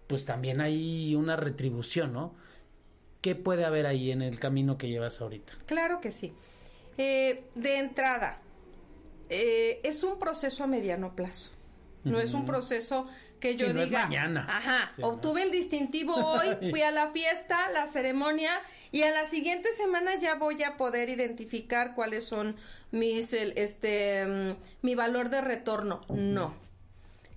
pues 0.07 0.25
también 0.25 0.61
hay 0.61 1.15
una 1.15 1.35
retribución, 1.35 2.13
¿no? 2.13 2.35
¿Qué 3.21 3.35
puede 3.35 3.65
haber 3.65 3.85
ahí 3.85 4.11
en 4.11 4.21
el 4.21 4.39
camino 4.39 4.77
que 4.77 4.89
llevas 4.89 5.21
ahorita? 5.21 5.53
Claro 5.65 6.01
que 6.01 6.11
sí. 6.11 6.33
Eh, 6.97 7.45
de 7.55 7.77
entrada, 7.77 8.41
eh, 9.29 9.79
es 9.83 10.03
un 10.03 10.19
proceso 10.19 10.63
a 10.63 10.67
mediano 10.67 11.15
plazo. 11.15 11.51
No 12.03 12.19
es 12.19 12.33
un 12.33 12.45
proceso 12.45 13.07
que 13.39 13.55
yo 13.55 13.73
diga, 13.73 14.03
mañana. 14.03 14.45
ajá, 14.47 14.91
obtuve 15.01 15.43
el 15.43 15.51
distintivo 15.51 16.13
hoy, 16.15 16.69
fui 16.69 16.81
a 16.81 16.91
la 16.91 17.07
fiesta, 17.07 17.69
la 17.71 17.87
ceremonia 17.87 18.61
y 18.91 19.03
a 19.03 19.11
la 19.11 19.27
siguiente 19.29 19.71
semana 19.73 20.15
ya 20.15 20.35
voy 20.35 20.63
a 20.63 20.77
poder 20.77 21.09
identificar 21.09 21.93
cuáles 21.95 22.23
son 22.23 22.55
mis, 22.91 23.33
este, 23.33 24.25
mm, 24.25 24.55
mi 24.83 24.95
valor 24.95 25.29
de 25.29 25.41
retorno. 25.41 26.01
No. 26.09 26.55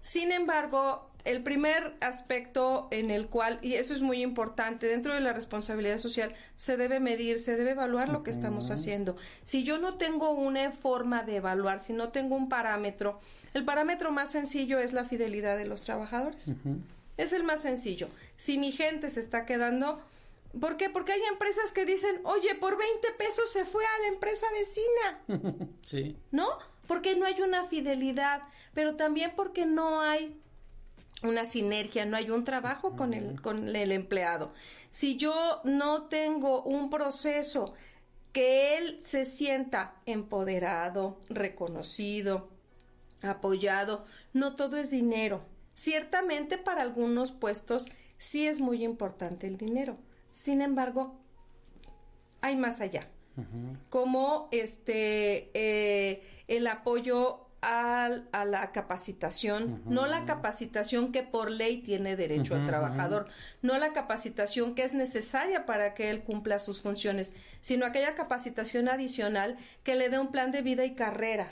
Sin 0.00 0.32
embargo, 0.32 1.11
el 1.25 1.43
primer 1.43 1.95
aspecto 2.00 2.88
en 2.90 3.11
el 3.11 3.28
cual, 3.28 3.59
y 3.62 3.75
eso 3.75 3.95
es 3.95 4.02
muy 4.02 4.23
importante, 4.23 4.87
dentro 4.87 5.14
de 5.14 5.21
la 5.21 5.33
responsabilidad 5.33 5.99
social, 5.99 6.35
se 6.54 6.76
debe 6.76 7.00
medir, 7.00 7.38
se 7.38 7.57
debe 7.57 7.71
evaluar 7.71 8.11
lo 8.11 8.23
que 8.23 8.31
estamos 8.31 8.71
haciendo. 8.71 9.16
Si 9.43 9.64
yo 9.64 9.78
no 9.78 9.97
tengo 9.97 10.31
una 10.31 10.71
forma 10.73 11.23
de 11.23 11.37
evaluar, 11.37 11.81
si 11.81 11.95
no 11.95 12.11
tengo 12.11 12.37
un 12.37 12.50
parámetro, 12.50 13.21
el 13.54 13.64
parámetro 13.64 14.12
más 14.12 14.33
sencillo 14.33 14.78
es 14.78 14.93
la 14.93 15.04
fidelidad 15.04 15.57
de 15.57 15.64
los 15.64 15.83
trabajadores. 15.83 16.50
Es 17.16 17.33
el 17.33 17.43
más 17.43 17.62
sencillo. 17.62 18.09
Si 18.37 18.59
mi 18.59 18.71
gente 18.71 19.09
se 19.09 19.21
está 19.21 19.47
quedando, 19.47 20.02
¿por 20.61 20.76
qué? 20.76 20.90
Porque 20.90 21.12
hay 21.12 21.23
empresas 21.31 21.73
que 21.73 21.87
dicen, 21.87 22.21
oye, 22.25 22.54
por 22.57 22.76
20 22.76 23.12
pesos 23.12 23.50
se 23.50 23.64
fue 23.64 23.85
a 23.85 23.99
la 24.02 24.09
empresa 24.09 24.47
vecina. 24.52 25.57
sí. 25.83 26.16
¿No? 26.33 26.49
Porque 26.87 27.16
no 27.16 27.25
hay 27.25 27.40
una 27.40 27.64
fidelidad, 27.64 28.43
pero 28.75 28.97
también 28.97 29.33
porque 29.35 29.64
no 29.64 30.02
hay 30.02 30.38
una 31.28 31.47
sinergia, 31.47 32.07
no 32.07 32.16
hay 32.16 32.31
un 32.31 32.45
trabajo 32.45 32.97
con 32.97 33.14
el, 33.14 33.40
con 33.40 33.75
el 33.75 33.93
empleado. 33.93 34.52
Si 34.90 35.16
yo 35.16 35.61
no 35.64 36.04
tengo 36.04 36.62
un 36.62 36.90
proceso 36.90 37.75
que 38.33 38.76
él 38.76 38.99
se 39.00 39.25
sienta 39.25 39.95
empoderado, 40.07 41.21
reconocido, 41.28 42.49
apoyado, 43.23 44.04
no 44.33 44.57
todo 44.57 44.76
es 44.76 44.90
dinero. 44.90 45.45
Ciertamente 45.75 46.59
para 46.59 46.83
algunos 46.83 47.33
puestos 47.33 47.88
sí 48.19 48.47
es 48.47 48.61
muy 48.61 48.85
importante 48.85 49.47
el 49.47 49.57
dinero. 49.57 49.97
Sin 50.33 50.62
embargo, 50.62 51.14
hay 52.40 52.57
más 52.57 52.81
allá. 52.81 53.09
Como 53.90 54.49
este 54.52 55.50
eh, 55.54 56.23
el 56.47 56.69
apoyo 56.69 57.43
a, 57.64 58.44
la 58.44 58.73
capacitación, 58.73 59.83
no 59.87 60.06
la 60.06 60.26
capacitación 60.26 61.12
que 61.12 61.23
por 61.23 61.50
ley 61.50 61.78
tiene 61.78 62.16
derecho 62.16 62.54
al 62.54 62.66
trabajador, 62.66 63.28
no 63.62 63.78
la 63.78 63.92
capacitación 63.92 64.75
que 64.75 64.85
es 64.85 64.92
necesaria 64.92 65.64
para 65.64 65.94
que 65.94 66.11
él 66.11 66.23
cumpla 66.23 66.59
sus 66.59 66.83
funciones, 66.83 67.35
sino 67.61 67.87
aquella 67.87 68.14
capacitación 68.14 68.88
adicional 68.88 69.56
que 69.83 69.94
le 69.94 70.11
dé 70.11 70.18
un 70.18 70.30
plan 70.30 70.52
de 70.52 70.62
vida 70.62 70.85
y 70.85 70.94
carrera. 70.94 71.49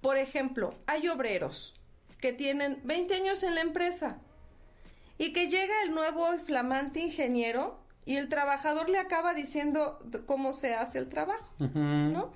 Por 0.00 0.16
ejemplo, 0.16 0.74
hay 0.86 1.08
obreros 1.08 1.74
que 2.20 2.32
tienen 2.32 2.80
20 2.84 3.14
años 3.14 3.42
en 3.42 3.56
la 3.56 3.62
empresa 3.62 4.18
y 5.18 5.32
que 5.32 5.48
llega 5.48 5.82
el 5.84 5.92
nuevo 5.92 6.34
y 6.34 6.38
flamante 6.38 7.00
ingeniero 7.00 7.80
y 8.04 8.16
el 8.16 8.28
trabajador 8.28 8.88
le 8.88 8.98
acaba 8.98 9.34
diciendo 9.34 10.00
cómo 10.26 10.52
se 10.52 10.74
hace 10.74 10.98
el 10.98 11.08
trabajo, 11.08 11.54
¿no? 11.58 12.32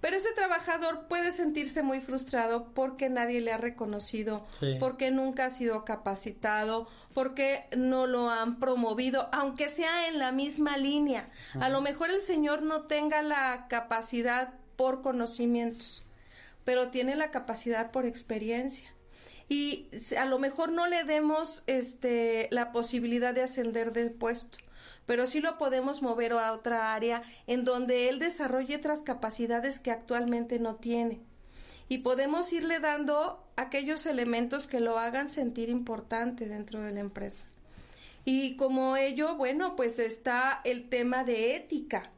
Pero 0.00 0.16
ese 0.16 0.32
trabajador 0.32 1.06
puede 1.08 1.30
sentirse 1.30 1.82
muy 1.82 2.00
frustrado 2.00 2.72
porque 2.72 3.10
nadie 3.10 3.40
le 3.40 3.52
ha 3.52 3.58
reconocido, 3.58 4.46
porque 4.78 5.10
nunca 5.10 5.46
ha 5.46 5.50
sido 5.50 5.84
capacitado, 5.84 6.88
porque 7.12 7.66
no 7.76 8.06
lo 8.06 8.30
han 8.30 8.58
promovido, 8.58 9.28
aunque 9.32 9.68
sea 9.68 10.08
en 10.08 10.18
la 10.18 10.32
misma 10.32 10.78
línea. 10.78 11.28
A 11.60 11.68
lo 11.68 11.82
mejor 11.82 12.10
el 12.10 12.22
señor 12.22 12.62
no 12.62 12.82
tenga 12.82 13.22
la 13.22 13.66
capacidad 13.68 14.54
por 14.76 15.02
conocimientos, 15.02 16.06
pero 16.64 16.88
tiene 16.88 17.14
la 17.14 17.30
capacidad 17.30 17.90
por 17.90 18.06
experiencia. 18.06 18.90
Y 19.50 19.88
a 20.16 20.24
lo 20.24 20.38
mejor 20.38 20.70
no 20.70 20.86
le 20.86 21.04
demos 21.04 21.62
este, 21.66 22.48
la 22.52 22.72
posibilidad 22.72 23.34
de 23.34 23.42
ascender 23.42 23.92
de 23.92 24.08
puesto 24.08 24.58
pero 25.10 25.26
sí 25.26 25.40
lo 25.40 25.58
podemos 25.58 26.02
mover 26.02 26.34
a 26.34 26.52
otra 26.52 26.94
área 26.94 27.24
en 27.48 27.64
donde 27.64 28.08
él 28.08 28.20
desarrolle 28.20 28.76
otras 28.76 29.00
capacidades 29.00 29.80
que 29.80 29.90
actualmente 29.90 30.60
no 30.60 30.76
tiene. 30.76 31.18
Y 31.88 31.98
podemos 31.98 32.52
irle 32.52 32.78
dando 32.78 33.44
aquellos 33.56 34.06
elementos 34.06 34.68
que 34.68 34.78
lo 34.78 35.00
hagan 35.00 35.28
sentir 35.28 35.68
importante 35.68 36.46
dentro 36.46 36.80
de 36.80 36.92
la 36.92 37.00
empresa. 37.00 37.44
Y 38.24 38.54
como 38.54 38.96
ello, 38.96 39.34
bueno, 39.34 39.74
pues 39.74 39.98
está 39.98 40.60
el 40.62 40.88
tema 40.88 41.24
de 41.24 41.56
ética. 41.56 42.12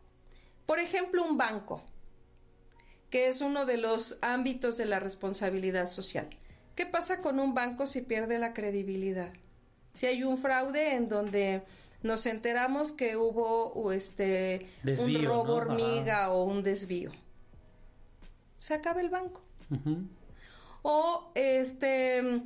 Por 0.67 0.79
ejemplo, 0.79 1.25
un 1.25 1.39
banco, 1.39 1.83
que 3.09 3.29
es 3.29 3.41
uno 3.41 3.65
de 3.65 3.79
los 3.79 4.19
ámbitos 4.21 4.77
de 4.77 4.85
la 4.85 5.01
responsabilidad 5.01 5.87
social. 5.87 6.29
¿Qué 6.75 6.85
pasa 6.85 7.23
con 7.23 7.41
un 7.41 7.55
banco 7.55 7.87
si 7.87 8.03
pierde 8.03 8.39
la 8.39 8.53
credibilidad? 8.53 9.33
Si 9.95 10.05
hay 10.05 10.25
un 10.25 10.37
fraude 10.37 10.95
en 10.95 11.09
donde 11.09 11.63
nos 12.03 12.27
enteramos 12.27 12.93
que 12.93 13.17
hubo 13.17 13.93
este 13.93 14.67
un 14.85 15.25
robo 15.25 15.55
hormiga 15.55 16.31
o 16.31 16.45
un 16.45 16.63
desvío. 16.63 17.11
Se 18.57 18.75
acaba 18.75 19.01
el 19.01 19.11
banco. 19.11 19.41
O 20.83 21.31
este 21.35 22.43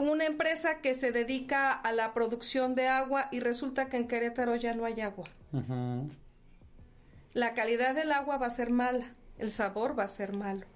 una 0.00 0.24
empresa 0.24 0.80
que 0.80 0.94
se 0.94 1.12
dedica 1.12 1.72
a 1.72 1.92
la 1.92 2.12
producción 2.12 2.74
de 2.74 2.88
agua 2.88 3.28
y 3.30 3.40
resulta 3.40 3.88
que 3.88 3.96
en 3.96 4.08
Querétaro 4.08 4.56
ya 4.56 4.74
no 4.74 4.84
hay 4.84 5.00
agua. 5.00 5.28
La 7.34 7.54
calidad 7.54 7.94
del 7.94 8.12
agua 8.12 8.38
va 8.38 8.46
a 8.46 8.50
ser 8.50 8.70
mala, 8.70 9.14
el 9.38 9.50
sabor 9.50 9.98
va 9.98 10.04
a 10.04 10.08
ser 10.08 10.32
malo. 10.32 10.66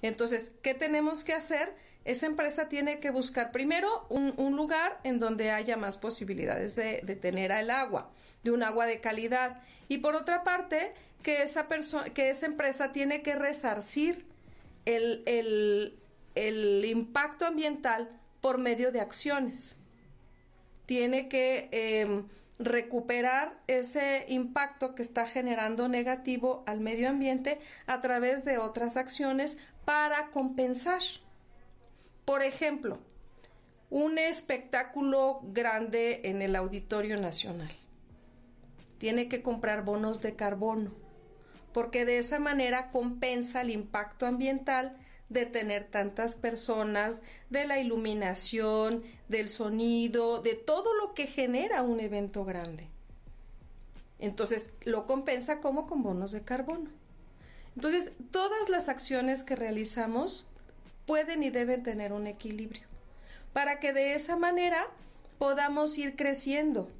Entonces, 0.00 0.52
¿qué 0.62 0.74
tenemos 0.74 1.24
que 1.24 1.34
hacer? 1.34 1.74
Esa 2.08 2.24
empresa 2.24 2.70
tiene 2.70 3.00
que 3.00 3.10
buscar 3.10 3.52
primero 3.52 4.06
un, 4.08 4.56
lugar 4.56 4.98
en 5.04 5.18
donde 5.18 5.50
haya 5.50 5.76
más 5.76 5.98
posibilidades 5.98 6.74
de, 6.74 7.02
tener 7.20 7.52
el 7.52 7.68
agua, 7.68 8.10
de 8.42 8.50
un 8.50 8.62
agua 8.62 8.86
de 8.86 9.02
calidad. 9.02 9.60
Y 9.88 9.98
por 9.98 10.16
otra 10.16 10.42
parte, 10.42 10.94
que 11.22 11.42
esa, 11.42 11.68
que 12.14 12.30
esa 12.30 12.46
empresa 12.46 12.92
tiene 12.92 13.20
que 13.20 13.34
resarcir 13.34 14.24
el, 14.86 15.22
el, 16.34 16.84
impacto 16.86 17.44
ambiental 17.44 18.08
por 18.40 18.56
medio 18.56 18.90
de 18.90 19.02
acciones. 19.02 19.76
Tiene 20.86 21.28
que 21.28 21.68
em, 21.72 22.26
recuperar 22.58 23.60
ese 23.66 24.24
impacto 24.28 24.94
que 24.94 25.02
está 25.02 25.26
generando 25.26 25.88
negativo 25.88 26.64
al 26.66 26.80
medio 26.80 27.10
ambiente 27.10 27.60
a 27.86 28.00
través 28.00 28.46
de 28.46 28.56
otras 28.56 28.96
acciones 28.96 29.58
para 29.84 30.30
compensar. 30.30 31.02
Por 32.28 32.42
ejemplo, 32.42 32.98
un 33.88 34.18
espectáculo 34.18 35.40
grande 35.44 36.20
en 36.24 36.42
el 36.42 36.56
Auditorio 36.56 37.16
Nacional. 37.16 37.70
Tiene 38.98 39.30
que 39.30 39.40
comprar 39.40 39.82
bonos 39.82 40.20
de 40.20 40.36
carbono, 40.36 40.90
porque 41.72 42.04
de 42.04 42.18
esa 42.18 42.38
manera 42.38 42.90
compensa 42.90 43.62
el 43.62 43.70
impacto 43.70 44.26
ambiental 44.26 44.98
de 45.30 45.46
tener 45.46 45.84
tantas 45.84 46.36
personas, 46.36 47.22
de 47.48 47.66
la 47.66 47.80
iluminación, 47.80 49.04
del 49.28 49.48
sonido, 49.48 50.42
de 50.42 50.52
todo 50.52 50.92
lo 50.92 51.14
que 51.14 51.28
genera 51.28 51.82
un 51.82 51.98
evento 51.98 52.44
grande. 52.44 52.88
Entonces, 54.18 54.74
lo 54.84 55.06
compensa 55.06 55.62
como 55.62 55.86
con 55.86 56.02
bonos 56.02 56.32
de 56.32 56.44
carbono. 56.44 56.90
Entonces, 57.74 58.12
todas 58.30 58.68
las 58.68 58.90
acciones 58.90 59.44
que 59.44 59.56
realizamos 59.56 60.46
pueden 61.08 61.42
y 61.42 61.48
deben 61.48 61.82
tener 61.82 62.12
un 62.12 62.26
equilibrio 62.26 62.86
para 63.54 63.80
que 63.80 63.94
de 63.94 64.14
esa 64.14 64.36
manera 64.36 64.86
podamos 65.38 65.96
ir 65.96 66.16
creciendo 66.16 66.90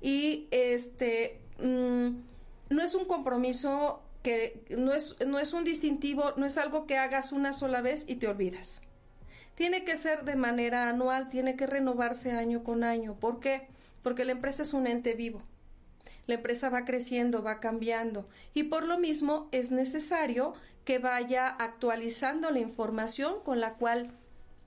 y 0.00 0.46
este 0.52 1.40
mm, 1.58 2.08
no 2.70 2.82
es 2.82 2.94
un 2.94 3.04
compromiso 3.04 4.00
que 4.22 4.62
no 4.70 4.92
es, 4.94 5.16
no 5.26 5.40
es 5.40 5.52
un 5.54 5.64
distintivo, 5.64 6.34
no 6.36 6.46
es 6.46 6.56
algo 6.56 6.86
que 6.86 6.98
hagas 6.98 7.32
una 7.32 7.52
sola 7.52 7.80
vez 7.80 8.04
y 8.06 8.16
te 8.16 8.28
olvidas. 8.28 8.80
Tiene 9.56 9.84
que 9.84 9.96
ser 9.96 10.24
de 10.24 10.36
manera 10.36 10.88
anual, 10.88 11.28
tiene 11.28 11.56
que 11.56 11.66
renovarse 11.66 12.30
año 12.30 12.62
con 12.62 12.84
año. 12.84 13.16
¿Por 13.18 13.40
qué? 13.40 13.66
Porque 14.02 14.24
la 14.24 14.32
empresa 14.32 14.62
es 14.62 14.72
un 14.72 14.86
ente 14.86 15.14
vivo. 15.14 15.42
La 16.26 16.34
empresa 16.34 16.68
va 16.68 16.84
creciendo, 16.84 17.42
va 17.42 17.58
cambiando 17.58 18.28
y 18.54 18.64
por 18.64 18.84
lo 18.84 18.98
mismo 18.98 19.48
es 19.50 19.70
necesario 19.70 20.54
que 20.88 20.98
vaya 20.98 21.48
actualizando 21.48 22.50
la 22.50 22.60
información 22.60 23.42
con 23.44 23.60
la 23.60 23.74
cual 23.74 24.10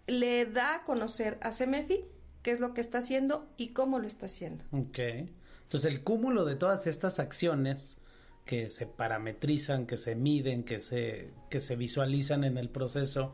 le 0.05 0.45
da 0.45 0.75
a 0.75 0.84
conocer 0.84 1.39
a 1.41 1.51
CEMEFI 1.51 2.05
qué 2.43 2.51
es 2.51 2.60
lo 2.60 2.75
que 2.75 2.81
está 2.81 2.99
haciendo 2.99 3.49
y 3.57 3.69
cómo 3.69 3.97
lo 3.97 4.05
está 4.05 4.27
haciendo. 4.27 4.63
Ok. 4.71 4.99
Entonces 4.99 5.91
el 5.91 6.03
cúmulo 6.03 6.45
de 6.45 6.55
todas 6.55 6.86
estas 6.86 7.19
acciones 7.19 7.97
que 8.45 8.69
se 8.69 8.86
parametrizan, 8.86 9.88
que 9.88 9.97
se 9.97 10.13
miden, 10.13 10.63
que 10.63 10.79
se, 10.79 11.34
que 11.49 11.60
se 11.60 11.75
visualizan 11.75 12.43
en 12.43 12.60
el 12.60 12.69
proceso, 12.69 13.34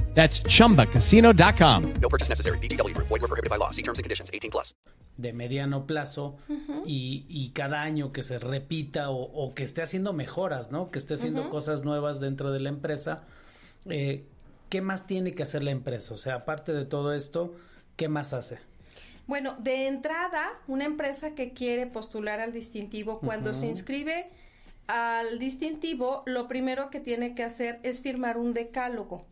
That's 0.13 0.43
chumbacasino.com. 0.43 1.93
No 2.01 2.09
purchase 2.09 2.29
necessary. 2.29 2.59
BGW. 2.59 2.95
Void 2.97 3.09
were 3.09 3.27
prohibited 3.27 3.49
by 3.49 3.57
law. 3.57 3.71
See 3.71 3.81
terms 3.81 3.97
and 3.97 4.03
conditions 4.03 4.29
18 4.31 4.51
plus. 4.51 4.75
De 5.17 5.33
mediano 5.33 5.85
plazo 5.85 6.37
y, 6.85 7.25
y, 7.27 7.49
cada 7.49 7.81
año 7.81 8.11
que 8.11 8.23
se 8.23 8.39
repita 8.39 9.09
o, 9.11 9.21
o, 9.21 9.53
que 9.53 9.63
esté 9.63 9.81
haciendo 9.83 10.13
mejoras, 10.13 10.71
¿no? 10.71 10.89
Que 10.89 10.97
esté 10.99 11.13
haciendo 11.13 11.49
cosas 11.49 11.83
nuevas 11.83 12.19
dentro 12.19 12.51
de 12.51 12.59
la 12.59 12.69
empresa. 12.69 13.21
Eh, 13.85 14.25
¿Qué 14.69 14.81
más 14.81 15.05
tiene 15.05 15.33
que 15.33 15.43
hacer 15.43 15.63
la 15.63 15.71
empresa? 15.71 16.13
O 16.13 16.17
sea, 16.17 16.35
aparte 16.35 16.71
de 16.73 16.85
todo 16.85 17.13
esto, 17.13 17.53
¿qué 17.97 18.07
más 18.07 18.33
hace? 18.33 18.59
Bueno, 19.27 19.55
de 19.59 19.87
entrada, 19.87 20.49
una 20.67 20.85
empresa 20.85 21.35
que 21.35 21.53
quiere 21.53 21.87
postular 21.87 22.39
al 22.39 22.53
distintivo, 22.53 23.19
cuando 23.19 23.53
se 23.53 23.67
inscribe 23.67 24.29
al 24.87 25.39
distintivo, 25.39 26.23
lo 26.25 26.47
primero 26.47 26.89
que 26.89 26.99
tiene 26.99 27.35
que 27.35 27.43
hacer 27.43 27.79
es 27.83 28.01
firmar 28.01 28.37
un 28.37 28.53
decálogo 28.53 29.25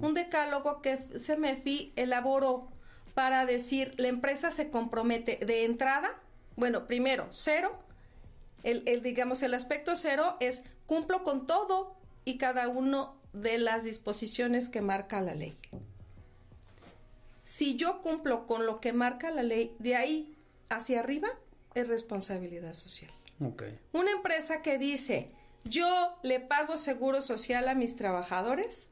un 0.00 0.14
decálogo 0.14 0.82
que 0.82 0.96
CEMEFI 0.96 1.92
elaboró 1.96 2.68
para 3.14 3.46
decir 3.46 3.94
la 3.96 4.08
empresa 4.08 4.50
se 4.50 4.70
compromete 4.70 5.38
de 5.44 5.64
entrada, 5.64 6.14
bueno, 6.56 6.86
primero, 6.86 7.26
cero, 7.30 7.78
el, 8.64 9.02
digamos, 9.02 9.42
el 9.42 9.54
aspecto 9.54 9.94
cero 9.94 10.36
es 10.40 10.64
cumplo 10.86 11.22
con 11.22 11.46
todo 11.46 11.96
y 12.24 12.38
cada 12.38 12.68
uno 12.68 13.16
de 13.32 13.58
las 13.58 13.84
disposiciones 13.84 14.68
que 14.68 14.80
marca 14.80 15.20
la 15.20 15.34
ley. 15.34 15.56
Si 17.42 17.76
yo 17.76 18.00
cumplo 18.02 18.46
con 18.46 18.66
lo 18.66 18.80
que 18.80 18.92
marca 18.92 19.30
la 19.30 19.42
ley, 19.42 19.76
de 19.78 19.96
ahí 19.96 20.34
hacia 20.70 21.00
arriba 21.00 21.28
es 21.74 21.88
responsabilidad 21.88 22.74
social. 22.74 23.10
Una 23.92 24.10
empresa 24.12 24.62
que 24.62 24.78
dice, 24.78 25.28
yo 25.64 26.16
le 26.22 26.40
pago 26.40 26.76
seguro 26.76 27.20
social 27.20 27.68
a 27.68 27.74
mis 27.74 27.96
trabajadores, 27.96 28.88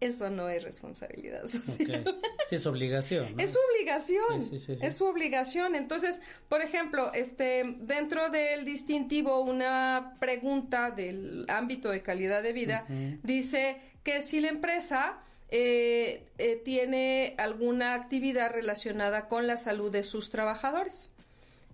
eso 0.00 0.30
no 0.30 0.48
es 0.48 0.62
responsabilidad 0.62 1.46
social. 1.48 2.04
Sí, 2.48 2.54
es 2.54 2.66
obligación. 2.66 3.38
Es 3.38 3.52
su 3.52 3.58
obligación. 3.70 4.80
es 4.82 4.96
su 4.96 5.04
obligación. 5.06 5.74
Entonces, 5.74 6.20
por 6.48 6.62
ejemplo, 6.62 7.12
este, 7.12 7.76
dentro 7.80 8.30
del 8.30 8.64
distintivo, 8.64 9.40
una 9.40 10.16
pregunta 10.20 10.90
del 10.90 11.44
ámbito 11.48 11.90
de 11.90 12.02
calidad 12.02 12.42
de 12.42 12.52
vida 12.52 12.86
dice 13.22 13.80
que 14.04 14.22
si 14.22 14.40
la 14.40 14.48
empresa 14.48 15.18
eh, 15.50 16.26
eh, 16.36 16.56
tiene 16.62 17.34
alguna 17.38 17.94
actividad 17.94 18.52
relacionada 18.52 19.28
con 19.28 19.46
la 19.46 19.56
salud 19.56 19.90
de 19.90 20.02
sus 20.02 20.30
trabajadores. 20.30 21.10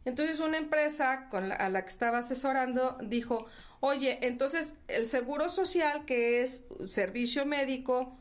Entonces 0.04 0.38
una 0.40 0.58
empresa 0.58 1.28
con 1.30 1.48
la, 1.48 1.56
a 1.56 1.68
la 1.68 1.82
que 1.82 1.88
estaba 1.88 2.18
asesorando 2.18 2.96
dijo, 3.02 3.46
oye, 3.80 4.18
entonces 4.22 4.74
el 4.88 5.08
seguro 5.08 5.48
social, 5.48 6.04
que 6.04 6.42
es 6.42 6.64
servicio 6.84 7.46
médico, 7.46 8.16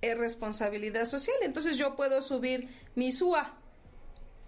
es 0.00 0.18
responsabilidad 0.18 1.04
social, 1.06 1.36
entonces 1.42 1.78
yo 1.78 1.96
puedo 1.96 2.22
subir 2.22 2.68
mi 2.94 3.12
SUA. 3.12 3.54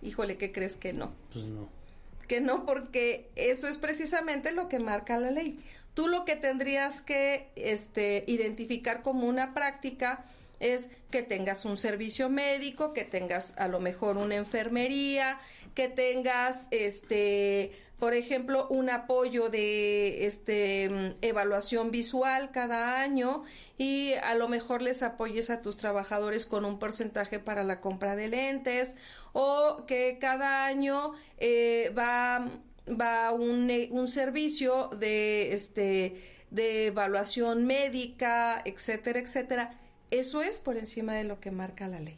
Híjole, 0.03 0.37
¿qué 0.37 0.53
crees 0.53 0.77
que 0.77 0.93
no? 0.93 1.13
Pues 1.33 1.47
no. 1.47 1.69
Que 2.29 2.41
no, 2.41 2.67
porque 2.67 3.31
eso 3.37 3.69
es 3.69 3.79
precisamente 3.79 4.53
lo 4.53 4.69
que 4.69 4.79
marca 4.79 5.19
la 5.19 5.31
ley. 5.31 5.61
Tú 5.95 6.09
lo 6.09 6.25
que 6.25 6.37
tendrías 6.37 7.01
que 7.01 7.49
este, 7.57 8.25
identificar 8.27 9.03
como 9.03 9.27
una 9.27 9.55
práctica 9.55 10.27
es 10.61 10.91
que 11.11 11.23
tengas 11.23 11.65
un 11.65 11.77
servicio 11.77 12.29
médico, 12.29 12.93
que 12.93 13.05
tengas 13.05 13.55
a 13.57 13.69
lo 13.69 13.81
mejor 13.81 14.17
una 14.17 14.35
enfermería, 14.35 15.41
que 15.75 15.89
tengas 15.89 16.67
este 16.71 17.73
por 17.99 18.15
ejemplo, 18.15 18.69
un 18.69 18.91
apoyo 18.91 19.49
de 19.49 20.27
este 20.27 21.17
evaluación 21.23 21.91
visual 21.91 22.51
cada 22.53 23.01
año 23.01 23.45
y 23.79 24.13
a 24.23 24.35
lo 24.35 24.49
mejor 24.49 24.83
les 24.83 25.03
apoyes 25.03 25.49
a 25.51 25.63
tus 25.63 25.77
trabajadores 25.77 26.45
con 26.45 26.65
un 26.65 26.79
porcentaje 26.79 27.39
para 27.39 27.65
la 27.65 27.81
compra 27.81 28.15
de 28.15 28.29
lentes 28.29 28.95
o 29.33 29.85
que 29.87 30.19
cada 30.21 30.67
año 30.67 31.13
eh, 31.39 31.93
va 31.97 32.49
va 32.89 33.33
un, 33.33 33.69
eh, 33.71 33.91
servicio 34.07 34.89
de 34.89 35.53
este 35.53 36.37
de 36.51 36.87
evaluación 36.87 37.67
médica, 37.67 38.63
etcétera, 38.65 39.19
etcétera. 39.19 39.81
Eso 40.11 40.43
es 40.43 40.59
por 40.59 40.77
encima 40.77 41.15
de 41.15 41.25
lo 41.25 41.41
que 41.41 41.51
marca 41.51 41.89
la 41.89 41.99
ley. 41.99 42.17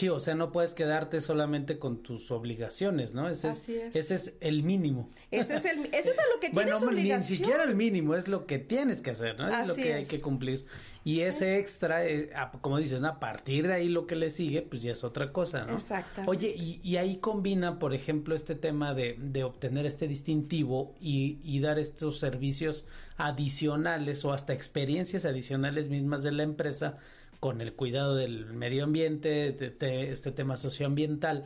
Sí, 0.00 0.08
o 0.08 0.18
sea, 0.20 0.34
no 0.34 0.50
puedes 0.52 0.72
quedarte 0.74 1.20
solamente 1.20 1.78
con 1.78 2.02
tus 2.02 2.30
obligaciones, 2.30 3.12
¿no? 3.14 3.28
Ese 3.28 3.48
Así 3.48 3.74
es, 3.76 3.94
es. 3.94 4.10
ese 4.10 4.14
es 4.14 4.34
el 4.40 4.62
mínimo. 4.62 5.08
Ese 5.30 5.54
es 5.56 5.64
el 5.66 5.84
eso 5.92 6.10
es 6.10 6.18
a 6.18 6.22
lo 6.34 6.40
que 6.40 6.48
bueno, 6.50 6.70
tienes 6.78 6.82
ni 6.82 6.88
obligación. 6.88 7.38
siquiera 7.38 7.64
el 7.64 7.74
mínimo, 7.74 8.14
es 8.14 8.28
lo 8.28 8.46
que 8.46 8.58
tienes 8.58 9.02
que 9.02 9.10
hacer, 9.10 9.38
¿no? 9.38 9.46
Es 9.48 9.68
lo 9.68 9.74
que 9.74 9.92
hay 9.94 10.06
que 10.06 10.20
cumplir. 10.20 10.64
Y 11.02 11.20
ese 11.20 11.58
extra, 11.58 12.04
eh, 12.06 12.30
a- 12.36 12.50
como 12.52 12.76
dices, 12.78 13.00
¿no? 13.00 13.08
a 13.08 13.20
partir 13.20 13.66
de 13.66 13.72
ahí 13.72 13.88
lo 13.88 14.06
que 14.06 14.16
le 14.16 14.28
sigue, 14.30 14.60
pues 14.62 14.82
ya 14.82 14.92
es 14.92 15.02
otra 15.02 15.32
cosa, 15.32 15.64
¿no? 15.64 15.74
Exactamente. 15.74 16.30
Oye, 16.30 16.54
y, 16.54 16.78
y 16.82 16.96
ahí 16.98 17.16
combina, 17.16 17.78
por 17.78 17.94
ejemplo, 17.94 18.34
este 18.34 18.54
tema 18.54 18.92
de, 18.94 19.16
de 19.18 19.42
obtener 19.44 19.86
este 19.86 20.06
distintivo 20.08 20.94
y, 21.00 21.38
y 21.42 21.60
dar 21.60 21.78
estos 21.78 22.18
servicios 22.18 22.84
adicionales 23.16 24.24
o 24.24 24.32
hasta 24.32 24.52
experiencias 24.52 25.24
adicionales 25.24 25.88
mismas 25.88 26.22
de 26.22 26.32
la 26.32 26.42
empresa 26.42 26.98
con 27.40 27.60
el 27.62 27.72
cuidado 27.72 28.14
del 28.14 28.46
medio 28.52 28.84
ambiente, 28.84 29.50
de- 29.52 29.70
de 29.70 30.12
este 30.12 30.30
tema 30.30 30.56
socioambiental. 30.56 31.44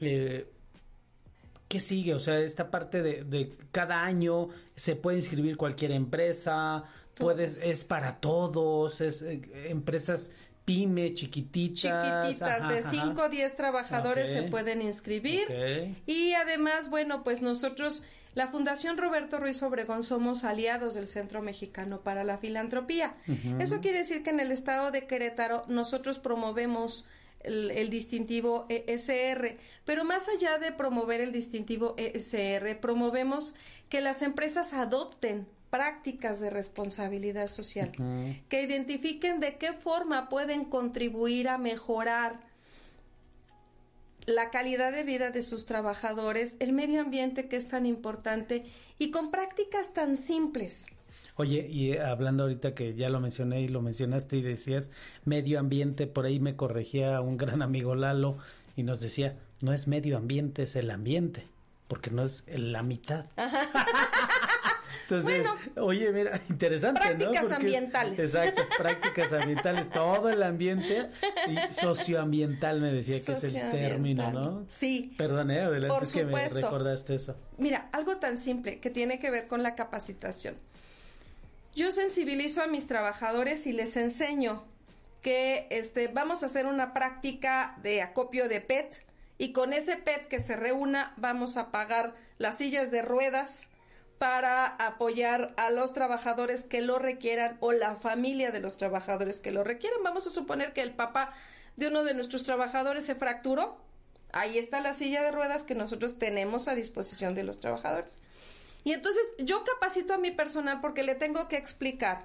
Eh, 0.00 0.46
¿Qué 1.68 1.80
sigue? 1.80 2.14
O 2.14 2.18
sea, 2.18 2.40
esta 2.40 2.68
parte 2.70 3.00
de, 3.00 3.22
de 3.22 3.52
cada 3.70 4.02
año 4.04 4.48
se 4.74 4.96
puede 4.96 5.18
inscribir 5.18 5.56
cualquier 5.56 5.92
empresa, 5.92 6.82
puedes, 7.14 7.62
es 7.62 7.84
para 7.84 8.18
todos, 8.18 9.00
es 9.00 9.22
eh, 9.22 9.40
empresas 9.68 10.32
pyme, 10.64 11.14
chiquititas. 11.14 11.80
chiquititas 12.32 12.60
ajá, 12.62 12.72
de 12.72 12.78
ajá. 12.80 12.90
5 12.90 13.22
o 13.22 13.28
10 13.28 13.54
trabajadores 13.56 14.32
se 14.32 14.42
pueden 14.44 14.82
inscribir 14.82 15.96
y 16.06 16.32
además 16.34 16.90
bueno 16.90 17.22
pues 17.24 17.40
nosotros 17.40 18.02
la 18.34 18.46
Fundación 18.46 18.96
Roberto 18.96 19.38
Ruiz 19.38 19.62
Obregón 19.62 20.04
somos 20.04 20.44
aliados 20.44 20.94
del 20.94 21.08
Centro 21.08 21.42
Mexicano 21.42 22.00
para 22.00 22.24
la 22.24 22.38
Filantropía. 22.38 23.14
Eso 23.58 23.80
quiere 23.80 23.98
decir 23.98 24.22
que 24.22 24.30
en 24.30 24.40
el 24.40 24.52
estado 24.52 24.90
de 24.90 25.06
Querétaro 25.06 25.64
nosotros 25.68 26.18
promovemos 26.18 27.04
el, 27.40 27.70
el 27.70 27.90
distintivo 27.90 28.66
ESR, 28.68 29.56
pero 29.84 30.04
más 30.04 30.28
allá 30.28 30.58
de 30.58 30.72
promover 30.72 31.20
el 31.20 31.32
distintivo 31.32 31.94
ESR, 31.96 32.78
promovemos 32.80 33.54
que 33.88 34.00
las 34.00 34.22
empresas 34.22 34.74
adopten 34.74 35.46
prácticas 35.70 36.40
de 36.40 36.50
responsabilidad 36.50 37.46
social, 37.46 37.92
que 38.48 38.62
identifiquen 38.62 39.40
de 39.40 39.56
qué 39.56 39.72
forma 39.72 40.28
pueden 40.28 40.64
contribuir 40.64 41.48
a 41.48 41.58
mejorar 41.58 42.40
la 44.26 44.50
calidad 44.50 44.92
de 44.92 45.04
vida 45.04 45.30
de 45.30 45.42
sus 45.42 45.66
trabajadores, 45.66 46.54
el 46.60 46.72
medio 46.72 47.00
ambiente 47.00 47.48
que 47.48 47.56
es 47.56 47.68
tan 47.68 47.86
importante 47.86 48.64
y 48.98 49.10
con 49.10 49.30
prácticas 49.30 49.92
tan 49.92 50.16
simples. 50.16 50.86
Oye, 51.36 51.66
y 51.70 51.92
eh, 51.92 52.02
hablando 52.02 52.42
ahorita 52.42 52.74
que 52.74 52.94
ya 52.94 53.08
lo 53.08 53.20
mencioné 53.20 53.62
y 53.62 53.68
lo 53.68 53.80
mencionaste 53.80 54.36
y 54.36 54.42
decías 54.42 54.90
medio 55.24 55.58
ambiente, 55.58 56.06
por 56.06 56.26
ahí 56.26 56.38
me 56.40 56.56
corregía 56.56 57.20
un 57.20 57.36
gran 57.36 57.62
amigo 57.62 57.94
Lalo 57.94 58.36
y 58.76 58.82
nos 58.82 59.00
decía, 59.00 59.38
no 59.60 59.72
es 59.72 59.88
medio 59.88 60.16
ambiente, 60.16 60.64
es 60.64 60.76
el 60.76 60.90
ambiente, 60.90 61.46
porque 61.88 62.10
no 62.10 62.22
es 62.24 62.44
la 62.48 62.82
mitad. 62.82 63.26
Entonces, 65.10 65.46
oye, 65.76 66.12
mira, 66.12 66.40
interesante, 66.50 67.00
¿no? 67.00 67.06
Prácticas 67.06 67.32
Porque 67.40 67.52
es- 67.54 67.58
ambientales. 67.60 68.18
exacto, 68.18 68.62
prácticas 68.78 69.32
ambientales, 69.32 69.90
todo 69.90 70.28
el 70.30 70.42
ambiente 70.42 71.10
y 71.48 71.74
socioambiental 71.74 72.80
me 72.80 72.92
decía 72.92 73.22
que 73.22 73.32
es 73.32 73.44
el 73.44 73.70
término, 73.70 74.30
¿no? 74.30 74.66
Sí. 74.68 75.14
Perdón, 75.18 75.50
eh, 75.50 75.60
adelante, 75.60 75.94
Por 75.94 76.04
es 76.04 76.12
que 76.12 76.24
me 76.24 76.48
recordaste 76.48 77.14
eso. 77.14 77.36
Mira, 77.58 77.88
algo 77.92 78.18
tan 78.18 78.38
simple 78.38 78.78
que 78.80 78.90
tiene 78.90 79.18
que 79.18 79.30
ver 79.30 79.48
con 79.48 79.62
la 79.62 79.74
capacitación. 79.74 80.54
Yo 81.74 81.92
sensibilizo 81.92 82.62
a 82.62 82.66
mis 82.66 82.86
trabajadores 82.86 83.66
y 83.66 83.72
les 83.72 83.96
enseño 83.96 84.64
que 85.22 85.66
este 85.70 86.08
vamos 86.08 86.42
a 86.42 86.46
hacer 86.46 86.66
una 86.66 86.92
práctica 86.92 87.76
de 87.82 88.02
acopio 88.02 88.48
de 88.48 88.60
PET 88.60 89.02
y 89.38 89.52
con 89.52 89.72
ese 89.72 89.96
PET 89.96 90.28
que 90.28 90.40
se 90.40 90.56
reúna 90.56 91.14
vamos 91.16 91.56
a 91.56 91.70
pagar 91.70 92.14
las 92.38 92.58
sillas 92.58 92.90
de 92.90 93.02
ruedas 93.02 93.66
para 94.20 94.66
apoyar 94.66 95.54
a 95.56 95.70
los 95.70 95.94
trabajadores 95.94 96.62
que 96.64 96.82
lo 96.82 96.98
requieran 96.98 97.56
o 97.60 97.72
la 97.72 97.94
familia 97.94 98.50
de 98.50 98.60
los 98.60 98.76
trabajadores 98.76 99.40
que 99.40 99.50
lo 99.50 99.64
requieran. 99.64 100.02
Vamos 100.04 100.26
a 100.26 100.30
suponer 100.30 100.74
que 100.74 100.82
el 100.82 100.92
papá 100.92 101.32
de 101.76 101.88
uno 101.88 102.04
de 102.04 102.12
nuestros 102.12 102.42
trabajadores 102.42 103.06
se 103.06 103.14
fracturó. 103.14 103.78
Ahí 104.32 104.58
está 104.58 104.82
la 104.82 104.92
silla 104.92 105.22
de 105.22 105.32
ruedas 105.32 105.62
que 105.62 105.74
nosotros 105.74 106.18
tenemos 106.18 106.68
a 106.68 106.74
disposición 106.74 107.34
de 107.34 107.44
los 107.44 107.60
trabajadores. 107.60 108.18
Y 108.84 108.92
entonces 108.92 109.22
yo 109.38 109.64
capacito 109.64 110.12
a 110.12 110.18
mi 110.18 110.30
personal 110.32 110.82
porque 110.82 111.02
le 111.02 111.14
tengo 111.14 111.48
que 111.48 111.56
explicar 111.56 112.22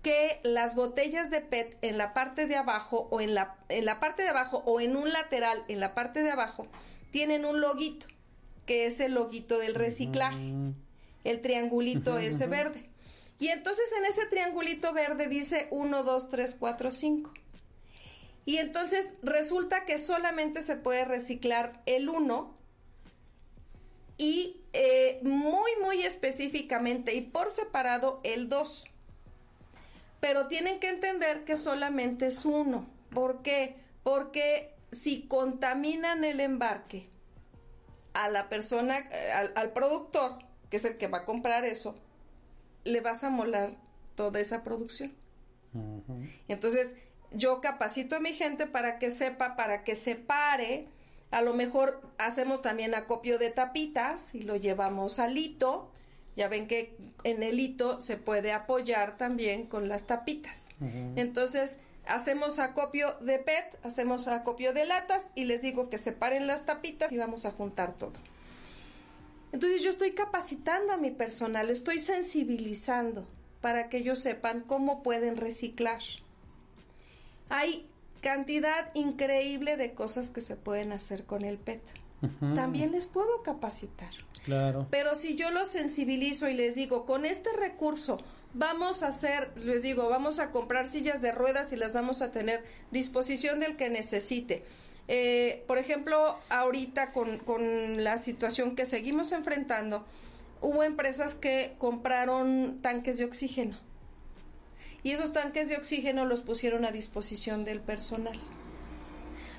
que 0.00 0.38
las 0.44 0.76
botellas 0.76 1.28
de 1.28 1.40
PET 1.40 1.76
en 1.82 1.98
la 1.98 2.14
parte 2.14 2.46
de 2.46 2.54
abajo 2.54 3.08
o 3.10 3.20
en 3.20 3.34
la, 3.34 3.56
en 3.68 3.84
la 3.84 3.98
parte 3.98 4.22
de 4.22 4.28
abajo 4.28 4.62
o 4.64 4.80
en 4.80 4.94
un 4.94 5.12
lateral 5.12 5.64
en 5.66 5.80
la 5.80 5.92
parte 5.92 6.22
de 6.22 6.30
abajo 6.30 6.68
tienen 7.10 7.44
un 7.44 7.60
loguito, 7.60 8.06
que 8.64 8.86
es 8.86 9.00
el 9.00 9.14
loguito 9.14 9.58
del 9.58 9.74
reciclaje, 9.74 10.54
el 11.24 11.40
triangulito 11.40 12.18
ese 12.18 12.46
verde. 12.46 12.90
Y 13.38 13.48
entonces 13.48 13.92
en 13.98 14.04
ese 14.04 14.26
triangulito 14.26 14.92
verde 14.92 15.26
dice 15.26 15.66
1, 15.70 16.02
2, 16.04 16.28
3, 16.28 16.56
4, 16.58 16.92
5. 16.92 17.32
Y 18.44 18.58
entonces 18.58 19.06
resulta 19.22 19.84
que 19.84 19.98
solamente 19.98 20.62
se 20.62 20.76
puede 20.76 21.04
reciclar 21.04 21.82
el 21.86 22.08
1 22.08 22.56
y 24.18 24.60
eh, 24.72 25.20
muy, 25.22 25.70
muy 25.82 26.02
específicamente 26.02 27.14
y 27.14 27.22
por 27.22 27.50
separado 27.50 28.20
el 28.24 28.48
2. 28.48 28.86
Pero 30.20 30.46
tienen 30.46 30.78
que 30.78 30.88
entender 30.88 31.44
que 31.44 31.56
solamente 31.56 32.26
es 32.26 32.44
uno. 32.44 32.88
¿Por 33.10 33.42
qué? 33.42 33.76
Porque 34.04 34.74
si 34.92 35.26
contaminan 35.26 36.22
el 36.22 36.38
embarque 36.38 37.08
a 38.14 38.28
la 38.28 38.48
persona, 38.48 38.98
eh, 38.98 39.32
al, 39.32 39.52
al 39.56 39.72
productor, 39.72 40.38
que 40.72 40.78
es 40.78 40.86
el 40.86 40.96
que 40.96 41.06
va 41.06 41.18
a 41.18 41.24
comprar 41.26 41.66
eso, 41.66 41.94
le 42.84 43.02
vas 43.02 43.24
a 43.24 43.28
molar 43.28 43.74
toda 44.14 44.40
esa 44.40 44.64
producción. 44.64 45.12
Entonces, 46.48 46.96
yo 47.30 47.60
capacito 47.60 48.16
a 48.16 48.20
mi 48.20 48.32
gente 48.32 48.66
para 48.66 48.98
que 48.98 49.10
sepa, 49.10 49.54
para 49.54 49.84
que 49.84 49.94
separe. 49.94 50.88
A 51.30 51.42
lo 51.42 51.52
mejor 51.52 52.00
hacemos 52.16 52.62
también 52.62 52.94
acopio 52.94 53.38
de 53.38 53.50
tapitas 53.50 54.34
y 54.34 54.44
lo 54.44 54.56
llevamos 54.56 55.18
al 55.18 55.36
hito. 55.36 55.90
Ya 56.36 56.48
ven 56.48 56.66
que 56.68 56.96
en 57.22 57.42
el 57.42 57.60
hito 57.60 58.00
se 58.00 58.16
puede 58.16 58.52
apoyar 58.52 59.18
también 59.18 59.66
con 59.66 59.90
las 59.90 60.06
tapitas. 60.06 60.68
Entonces, 61.16 61.80
hacemos 62.06 62.58
acopio 62.58 63.12
de 63.20 63.38
PET, 63.38 63.78
hacemos 63.82 64.26
acopio 64.26 64.72
de 64.72 64.86
latas 64.86 65.32
y 65.34 65.44
les 65.44 65.60
digo 65.60 65.90
que 65.90 65.98
separen 65.98 66.46
las 66.46 66.64
tapitas 66.64 67.12
y 67.12 67.18
vamos 67.18 67.44
a 67.44 67.50
juntar 67.50 67.92
todo. 67.92 68.14
Entonces 69.52 69.82
yo 69.82 69.90
estoy 69.90 70.12
capacitando 70.12 70.92
a 70.92 70.96
mi 70.96 71.10
personal, 71.10 71.70
estoy 71.70 71.98
sensibilizando 71.98 73.26
para 73.60 73.88
que 73.88 73.98
ellos 73.98 74.18
sepan 74.18 74.62
cómo 74.62 75.02
pueden 75.02 75.36
reciclar. 75.36 76.00
Hay 77.48 77.86
cantidad 78.22 78.90
increíble 78.94 79.76
de 79.76 79.92
cosas 79.92 80.30
que 80.30 80.40
se 80.40 80.56
pueden 80.56 80.92
hacer 80.92 81.24
con 81.24 81.44
el 81.44 81.58
PET. 81.58 81.82
También 82.54 82.92
les 82.92 83.08
puedo 83.08 83.42
capacitar. 83.42 84.10
Claro. 84.44 84.86
Pero 84.90 85.16
si 85.16 85.34
yo 85.34 85.50
los 85.50 85.68
sensibilizo 85.68 86.48
y 86.48 86.54
les 86.54 86.76
digo, 86.76 87.04
con 87.04 87.26
este 87.26 87.52
recurso 87.52 88.18
vamos 88.54 89.02
a 89.02 89.08
hacer, 89.08 89.50
les 89.56 89.82
digo, 89.82 90.08
vamos 90.08 90.38
a 90.38 90.50
comprar 90.50 90.86
sillas 90.86 91.20
de 91.20 91.32
ruedas 91.32 91.72
y 91.72 91.76
las 91.76 91.94
vamos 91.94 92.22
a 92.22 92.32
tener 92.32 92.62
disposición 92.90 93.60
del 93.60 93.76
que 93.76 93.90
necesite. 93.90 94.64
Eh, 95.14 95.62
por 95.66 95.76
ejemplo, 95.76 96.38
ahorita 96.48 97.12
con, 97.12 97.36
con 97.36 98.02
la 98.02 98.16
situación 98.16 98.74
que 98.74 98.86
seguimos 98.86 99.32
enfrentando, 99.32 100.06
hubo 100.62 100.84
empresas 100.84 101.34
que 101.34 101.74
compraron 101.76 102.78
tanques 102.80 103.18
de 103.18 103.26
oxígeno 103.26 103.76
y 105.02 105.10
esos 105.10 105.34
tanques 105.34 105.68
de 105.68 105.76
oxígeno 105.76 106.24
los 106.24 106.40
pusieron 106.40 106.86
a 106.86 106.92
disposición 106.92 107.62
del 107.62 107.82
personal. 107.82 108.40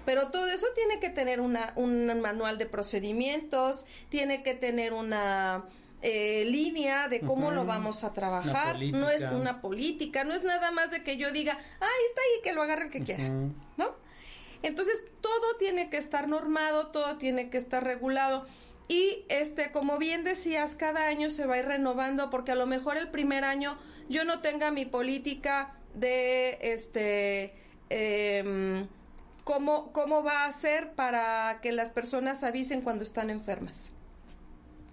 Pero 0.05 0.29
todo 0.29 0.47
eso 0.47 0.65
tiene 0.73 0.99
que 0.99 1.11
tener 1.11 1.39
una, 1.39 1.73
un 1.75 2.19
manual 2.19 2.57
de 2.57 2.65
procedimientos, 2.65 3.85
tiene 4.09 4.41
que 4.41 4.55
tener 4.55 4.91
una 4.91 5.65
eh, 6.01 6.45
línea 6.45 7.09
de 7.09 7.21
cómo 7.21 7.51
lo 7.51 7.63
vamos 7.65 8.03
a 8.03 8.11
trabajar. 8.11 8.79
No 8.91 9.07
es 9.07 9.21
una 9.21 9.61
política, 9.61 10.23
no 10.23 10.33
es 10.33 10.43
nada 10.43 10.71
más 10.71 10.89
de 10.89 11.03
que 11.03 11.17
yo 11.17 11.31
diga, 11.31 11.59
ah, 11.79 11.87
está 12.09 12.21
ahí, 12.21 12.41
que 12.43 12.53
lo 12.53 12.63
agarre 12.63 12.85
el 12.85 12.91
que 12.91 13.03
quiera, 13.03 13.29
¿no? 13.77 14.01
Entonces, 14.63 15.03
todo 15.21 15.57
tiene 15.59 15.89
que 15.89 15.97
estar 15.97 16.27
normado, 16.27 16.87
todo 16.87 17.17
tiene 17.17 17.49
que 17.49 17.57
estar 17.57 17.83
regulado. 17.83 18.47
Y 18.87 19.25
este, 19.29 19.71
como 19.71 19.97
bien 19.97 20.23
decías, 20.23 20.75
cada 20.75 21.07
año 21.07 21.29
se 21.29 21.45
va 21.45 21.55
a 21.55 21.59
ir 21.59 21.65
renovando 21.65 22.29
porque 22.29 22.51
a 22.51 22.55
lo 22.55 22.65
mejor 22.65 22.97
el 22.97 23.09
primer 23.09 23.43
año 23.45 23.77
yo 24.09 24.25
no 24.25 24.41
tenga 24.41 24.71
mi 24.71 24.85
política 24.85 25.75
de 25.93 26.57
este 26.61 27.53
em, 27.89 28.87
cómo, 29.43 29.91
cómo 29.93 30.23
va 30.23 30.45
a 30.45 30.51
ser 30.51 30.93
para 30.93 31.59
que 31.61 31.71
las 31.71 31.91
personas 31.91 32.43
avisen 32.43 32.81
cuando 32.81 33.03
están 33.03 33.29
enfermas. 33.29 33.89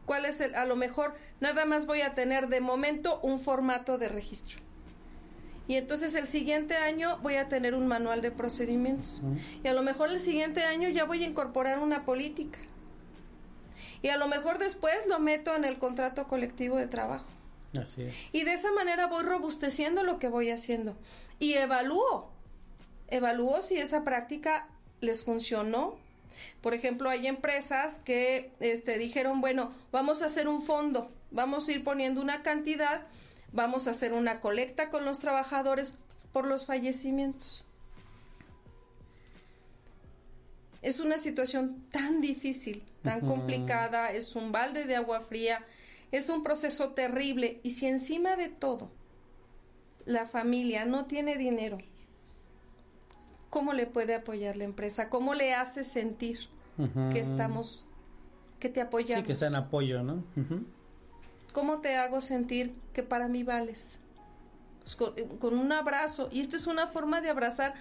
¿Cuál 0.06 0.24
es 0.24 0.40
el? 0.40 0.54
A 0.54 0.64
lo 0.64 0.76
mejor 0.76 1.14
nada 1.40 1.64
más 1.64 1.86
voy 1.86 2.00
a 2.00 2.14
tener 2.14 2.48
de 2.48 2.60
momento 2.60 3.20
un 3.22 3.38
formato 3.38 3.98
de 3.98 4.08
registro. 4.08 4.60
Y 5.70 5.76
entonces 5.76 6.16
el 6.16 6.26
siguiente 6.26 6.74
año 6.74 7.18
voy 7.22 7.36
a 7.36 7.48
tener 7.48 7.76
un 7.76 7.86
manual 7.86 8.22
de 8.22 8.32
procedimientos. 8.32 9.22
Y 9.62 9.68
a 9.68 9.72
lo 9.72 9.84
mejor 9.84 10.10
el 10.10 10.18
siguiente 10.18 10.64
año 10.64 10.88
ya 10.88 11.04
voy 11.04 11.22
a 11.22 11.28
incorporar 11.28 11.78
una 11.78 12.04
política. 12.04 12.58
Y 14.02 14.08
a 14.08 14.16
lo 14.16 14.26
mejor 14.26 14.58
después 14.58 15.06
lo 15.06 15.20
meto 15.20 15.54
en 15.54 15.64
el 15.64 15.78
contrato 15.78 16.26
colectivo 16.26 16.76
de 16.76 16.88
trabajo. 16.88 17.30
Así 17.80 18.02
es. 18.02 18.12
Y 18.32 18.42
de 18.42 18.54
esa 18.54 18.72
manera 18.72 19.06
voy 19.06 19.22
robusteciendo 19.22 20.02
lo 20.02 20.18
que 20.18 20.28
voy 20.28 20.50
haciendo. 20.50 20.96
Y 21.38 21.52
evalúo. 21.52 22.32
Evalúo 23.06 23.62
si 23.62 23.78
esa 23.78 24.02
práctica 24.02 24.66
les 25.00 25.22
funcionó. 25.22 25.94
Por 26.62 26.74
ejemplo, 26.74 27.10
hay 27.10 27.28
empresas 27.28 28.00
que 28.04 28.50
este, 28.58 28.98
dijeron, 28.98 29.40
bueno, 29.40 29.70
vamos 29.92 30.22
a 30.22 30.26
hacer 30.26 30.48
un 30.48 30.62
fondo, 30.62 31.12
vamos 31.30 31.68
a 31.68 31.72
ir 31.72 31.84
poniendo 31.84 32.20
una 32.20 32.42
cantidad, 32.42 33.02
vamos 33.52 33.86
a 33.86 33.90
hacer 33.90 34.12
una 34.12 34.40
colecta 34.40 34.90
con 34.90 35.04
los 35.04 35.18
trabajadores 35.18 35.96
por 36.32 36.46
los 36.46 36.66
fallecimientos. 36.66 37.64
Es 40.82 41.00
una 41.00 41.18
situación 41.18 41.84
tan 41.90 42.20
difícil, 42.20 42.82
tan 43.02 43.20
complicada, 43.20 44.12
es 44.12 44.34
un 44.34 44.50
balde 44.50 44.86
de 44.86 44.96
agua 44.96 45.20
fría, 45.20 45.64
es 46.10 46.30
un 46.30 46.42
proceso 46.42 46.90
terrible 46.90 47.60
y 47.62 47.72
si 47.72 47.86
encima 47.86 48.36
de 48.36 48.48
todo 48.48 48.90
la 50.06 50.26
familia 50.26 50.86
no 50.86 51.04
tiene 51.04 51.36
dinero, 51.36 51.78
¿cómo 53.50 53.74
le 53.74 53.86
puede 53.86 54.14
apoyar 54.14 54.56
la 54.56 54.64
empresa? 54.64 55.10
¿Cómo 55.10 55.34
le 55.34 55.52
hace 55.52 55.84
sentir 55.84 56.38
que 57.12 57.20
estamos, 57.20 57.86
que 58.58 58.70
te 58.70 58.80
apoyamos? 58.80 59.24
Sí, 59.24 59.26
que 59.26 59.32
está 59.32 59.48
en 59.48 59.56
apoyo, 59.56 60.02
¿no? 60.02 60.24
¿Cómo 61.52 61.78
te 61.80 61.96
hago 61.96 62.20
sentir 62.20 62.74
que 62.92 63.02
para 63.02 63.28
mí 63.28 63.42
vales? 63.42 63.98
Pues 64.82 64.96
con, 64.96 65.58
un 65.58 65.72
abrazo. 65.72 66.28
Y 66.32 66.40
esta 66.40 66.56
es 66.56 66.66
una 66.66 66.86
forma 66.86 67.20
de 67.20 67.30
abrazar 67.30 67.74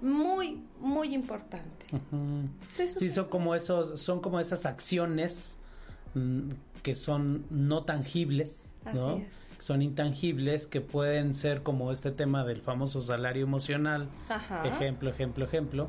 muy, 0.00 0.62
muy 0.80 1.14
importante. 1.14 1.86
Sí, 2.86 3.10
son 3.10 3.26
como 3.26 3.54
esos, 3.54 4.00
son 4.00 4.20
como 4.20 4.40
esas 4.40 4.66
acciones 4.66 5.58
mm, 6.14 6.50
que 6.82 6.94
son 6.94 7.46
no 7.50 7.84
tangibles, 7.84 8.76
¿no? 8.92 9.22
Son 9.58 9.80
intangibles 9.80 10.66
que 10.66 10.80
pueden 10.80 11.32
ser 11.32 11.62
como 11.62 11.92
este 11.92 12.10
tema 12.10 12.44
del 12.44 12.60
famoso 12.60 13.00
salario 13.00 13.44
emocional. 13.44 14.08
Ejemplo, 14.64 15.08
ejemplo, 15.10 15.44
ejemplo. 15.44 15.88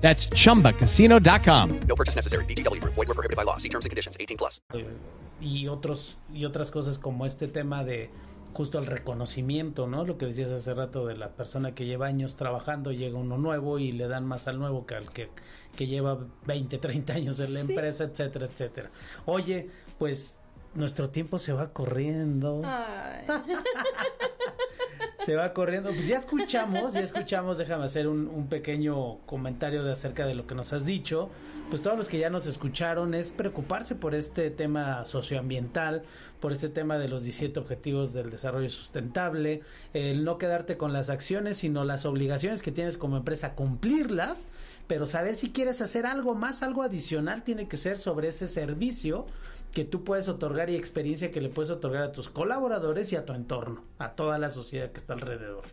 That's 0.00 0.28
chumbacasino.com. 0.28 1.80
No 1.86 1.94
purchase 1.94 2.16
necessary. 2.16 2.44
BGW. 2.46 2.80
Void 2.82 2.96
were 2.96 3.14
prohibited 3.14 3.36
by 3.36 3.44
law. 3.44 3.58
See 3.58 3.68
terms 3.68 3.84
and 3.84 3.90
conditions 3.90 4.16
18 4.18 4.36
plus. 4.36 4.60
Y 5.40 5.68
otros 5.68 6.18
y 6.32 6.44
otras 6.44 6.70
cosas 6.70 6.98
como 6.98 7.24
este 7.26 7.48
tema 7.48 7.84
de 7.84 8.10
justo 8.52 8.78
el 8.78 8.86
reconocimiento, 8.86 9.86
¿no? 9.86 10.04
Lo 10.04 10.18
que 10.18 10.26
decías 10.26 10.50
hace 10.50 10.74
rato 10.74 11.06
de 11.06 11.16
la 11.16 11.30
persona 11.30 11.74
que 11.74 11.86
lleva 11.86 12.06
años 12.06 12.36
trabajando, 12.36 12.92
llega 12.92 13.16
uno 13.16 13.38
nuevo 13.38 13.78
y 13.78 13.92
le 13.92 14.08
dan 14.08 14.26
más 14.26 14.48
al 14.48 14.58
nuevo 14.58 14.86
que 14.86 14.96
al 14.96 15.10
que, 15.10 15.28
que 15.76 15.86
lleva 15.86 16.18
20, 16.46 16.78
30 16.78 17.12
años 17.12 17.40
en 17.40 17.54
la 17.54 17.62
sí. 17.62 17.70
empresa, 17.70 18.04
etcétera, 18.04 18.46
etcétera. 18.46 18.90
Oye, 19.26 19.70
pues 19.98 20.39
nuestro 20.74 21.10
tiempo 21.10 21.38
se 21.38 21.52
va 21.52 21.72
corriendo. 21.72 22.62
Ay. 22.64 23.24
se 25.18 25.34
va 25.34 25.52
corriendo. 25.52 25.90
Pues 25.90 26.08
ya 26.08 26.16
escuchamos, 26.18 26.94
ya 26.94 27.00
escuchamos, 27.00 27.58
déjame 27.58 27.84
hacer 27.84 28.08
un, 28.08 28.28
un, 28.28 28.48
pequeño 28.48 29.18
comentario 29.26 29.82
de 29.84 29.92
acerca 29.92 30.26
de 30.26 30.34
lo 30.34 30.46
que 30.46 30.54
nos 30.54 30.72
has 30.72 30.84
dicho. 30.84 31.30
Pues 31.68 31.82
todos 31.82 31.96
los 31.96 32.08
que 32.08 32.18
ya 32.18 32.30
nos 32.30 32.46
escucharon 32.46 33.14
es 33.14 33.30
preocuparse 33.30 33.94
por 33.94 34.14
este 34.14 34.50
tema 34.50 35.04
socioambiental, 35.04 36.02
por 36.40 36.52
este 36.52 36.68
tema 36.68 36.98
de 36.98 37.08
los 37.08 37.22
17 37.22 37.58
objetivos 37.60 38.12
del 38.12 38.30
desarrollo 38.30 38.70
sustentable, 38.70 39.62
el 39.92 40.24
no 40.24 40.38
quedarte 40.38 40.76
con 40.76 40.92
las 40.92 41.10
acciones, 41.10 41.58
sino 41.58 41.84
las 41.84 42.06
obligaciones 42.06 42.62
que 42.62 42.72
tienes 42.72 42.96
como 42.96 43.16
empresa, 43.16 43.54
cumplirlas, 43.54 44.48
pero 44.86 45.06
saber 45.06 45.34
si 45.34 45.50
quieres 45.50 45.80
hacer 45.80 46.06
algo 46.06 46.34
más, 46.34 46.62
algo 46.62 46.82
adicional, 46.82 47.44
tiene 47.44 47.68
que 47.68 47.76
ser 47.76 47.98
sobre 47.98 48.28
ese 48.28 48.48
servicio 48.48 49.26
que 49.72 49.84
tú 49.84 50.02
puedes 50.02 50.28
otorgar 50.28 50.70
y 50.70 50.76
experiencia 50.76 51.30
que 51.30 51.40
le 51.40 51.48
puedes 51.48 51.70
otorgar 51.70 52.02
a 52.02 52.12
tus 52.12 52.28
colaboradores 52.28 53.12
y 53.12 53.16
a 53.16 53.24
tu 53.24 53.32
entorno, 53.34 53.84
a 53.98 54.12
toda 54.12 54.38
la 54.38 54.50
sociedad 54.50 54.90
que 54.90 54.98
está 54.98 55.12
alrededor. 55.12 55.64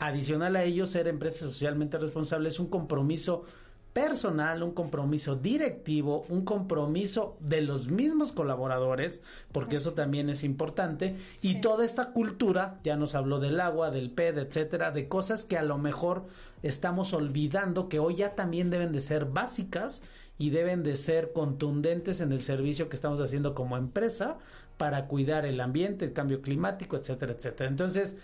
Adicional 0.00 0.56
a 0.56 0.64
ello, 0.64 0.86
ser 0.86 1.08
empresa 1.08 1.46
socialmente 1.46 1.98
responsable 1.98 2.48
es 2.48 2.58
un 2.58 2.68
compromiso 2.68 3.44
personal, 3.92 4.62
un 4.62 4.72
compromiso 4.72 5.36
directivo, 5.36 6.24
un 6.28 6.44
compromiso 6.44 7.36
de 7.40 7.62
los 7.62 7.88
mismos 7.88 8.32
colaboradores, 8.32 9.22
porque 9.52 9.76
eso 9.76 9.94
también 9.94 10.28
es 10.28 10.44
importante, 10.44 11.16
sí. 11.36 11.50
y 11.50 11.60
toda 11.60 11.84
esta 11.84 12.12
cultura, 12.12 12.78
ya 12.84 12.96
nos 12.96 13.14
habló 13.14 13.40
del 13.40 13.60
agua, 13.60 13.90
del 13.90 14.10
PED, 14.10 14.38
etcétera, 14.38 14.90
de 14.90 15.08
cosas 15.08 15.44
que 15.44 15.58
a 15.58 15.62
lo 15.62 15.78
mejor 15.78 16.26
estamos 16.62 17.12
olvidando 17.12 17.88
que 17.88 17.98
hoy 17.98 18.16
ya 18.16 18.34
también 18.34 18.70
deben 18.70 18.92
de 18.92 19.00
ser 19.00 19.24
básicas 19.26 20.02
y 20.38 20.50
deben 20.50 20.82
de 20.82 20.96
ser 20.96 21.32
contundentes 21.32 22.20
en 22.20 22.32
el 22.32 22.42
servicio 22.42 22.88
que 22.88 22.96
estamos 22.96 23.20
haciendo 23.20 23.54
como 23.54 23.76
empresa 23.76 24.38
para 24.76 25.06
cuidar 25.06 25.44
el 25.44 25.60
ambiente, 25.60 26.04
el 26.04 26.12
cambio 26.12 26.40
climático, 26.40 26.96
etcétera, 26.96 27.32
etcétera. 27.32 27.68
Entonces, 27.68 28.16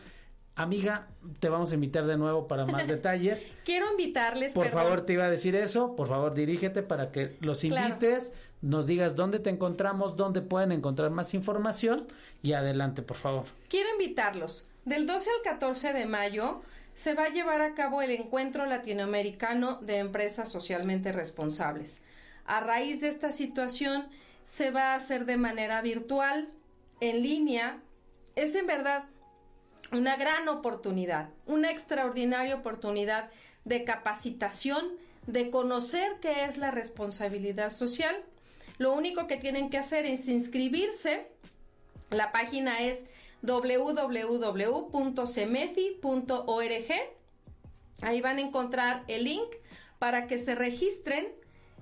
amiga, 0.56 1.08
te 1.40 1.48
vamos 1.48 1.72
a 1.72 1.74
invitar 1.74 2.06
de 2.06 2.16
nuevo 2.16 2.46
para 2.46 2.66
más 2.66 2.88
detalles. 2.88 3.46
Quiero 3.64 3.90
invitarles. 3.90 4.52
Por 4.52 4.66
perdón. 4.66 4.82
favor, 4.82 5.00
te 5.06 5.14
iba 5.14 5.24
a 5.24 5.30
decir 5.30 5.54
eso. 5.56 5.96
Por 5.96 6.08
favor, 6.08 6.34
dirígete 6.34 6.82
para 6.82 7.10
que 7.10 7.36
los 7.40 7.64
invites, 7.64 8.28
claro. 8.28 8.44
nos 8.62 8.86
digas 8.86 9.16
dónde 9.16 9.38
te 9.38 9.50
encontramos, 9.50 10.16
dónde 10.16 10.42
pueden 10.42 10.72
encontrar 10.72 11.10
más 11.10 11.34
información 11.34 12.06
y 12.42 12.52
adelante, 12.52 13.02
por 13.02 13.16
favor. 13.16 13.44
Quiero 13.68 13.90
invitarlos. 13.90 14.68
Del 14.84 15.06
12 15.06 15.30
al 15.30 15.42
14 15.42 15.92
de 15.92 16.06
mayo 16.06 16.62
se 16.94 17.14
va 17.14 17.24
a 17.24 17.28
llevar 17.30 17.60
a 17.60 17.74
cabo 17.74 18.02
el 18.02 18.10
Encuentro 18.10 18.66
Latinoamericano 18.66 19.80
de 19.80 19.98
Empresas 19.98 20.50
Socialmente 20.50 21.10
Responsables. 21.12 22.02
A 22.46 22.60
raíz 22.60 23.00
de 23.00 23.08
esta 23.08 23.32
situación 23.32 24.06
se 24.44 24.70
va 24.70 24.92
a 24.92 24.96
hacer 24.96 25.24
de 25.24 25.36
manera 25.36 25.80
virtual, 25.82 26.48
en 27.00 27.22
línea. 27.22 27.80
Es 28.36 28.54
en 28.54 28.66
verdad 28.66 29.04
una 29.94 30.16
gran 30.16 30.48
oportunidad, 30.48 31.30
una 31.46 31.70
extraordinaria 31.70 32.56
oportunidad 32.56 33.30
de 33.64 33.84
capacitación, 33.84 34.84
de 35.26 35.50
conocer 35.50 36.18
qué 36.20 36.44
es 36.44 36.58
la 36.58 36.70
responsabilidad 36.70 37.70
social. 37.70 38.14
Lo 38.78 38.92
único 38.92 39.26
que 39.26 39.36
tienen 39.36 39.70
que 39.70 39.78
hacer 39.78 40.04
es 40.04 40.28
inscribirse. 40.28 41.28
La 42.10 42.32
página 42.32 42.80
es 42.80 43.06
www.cemefi.org. 43.42 44.04
Ahí 48.02 48.20
van 48.20 48.38
a 48.38 48.40
encontrar 48.42 49.04
el 49.08 49.24
link 49.24 49.48
para 49.98 50.26
que 50.26 50.38
se 50.38 50.54
registren 50.54 51.26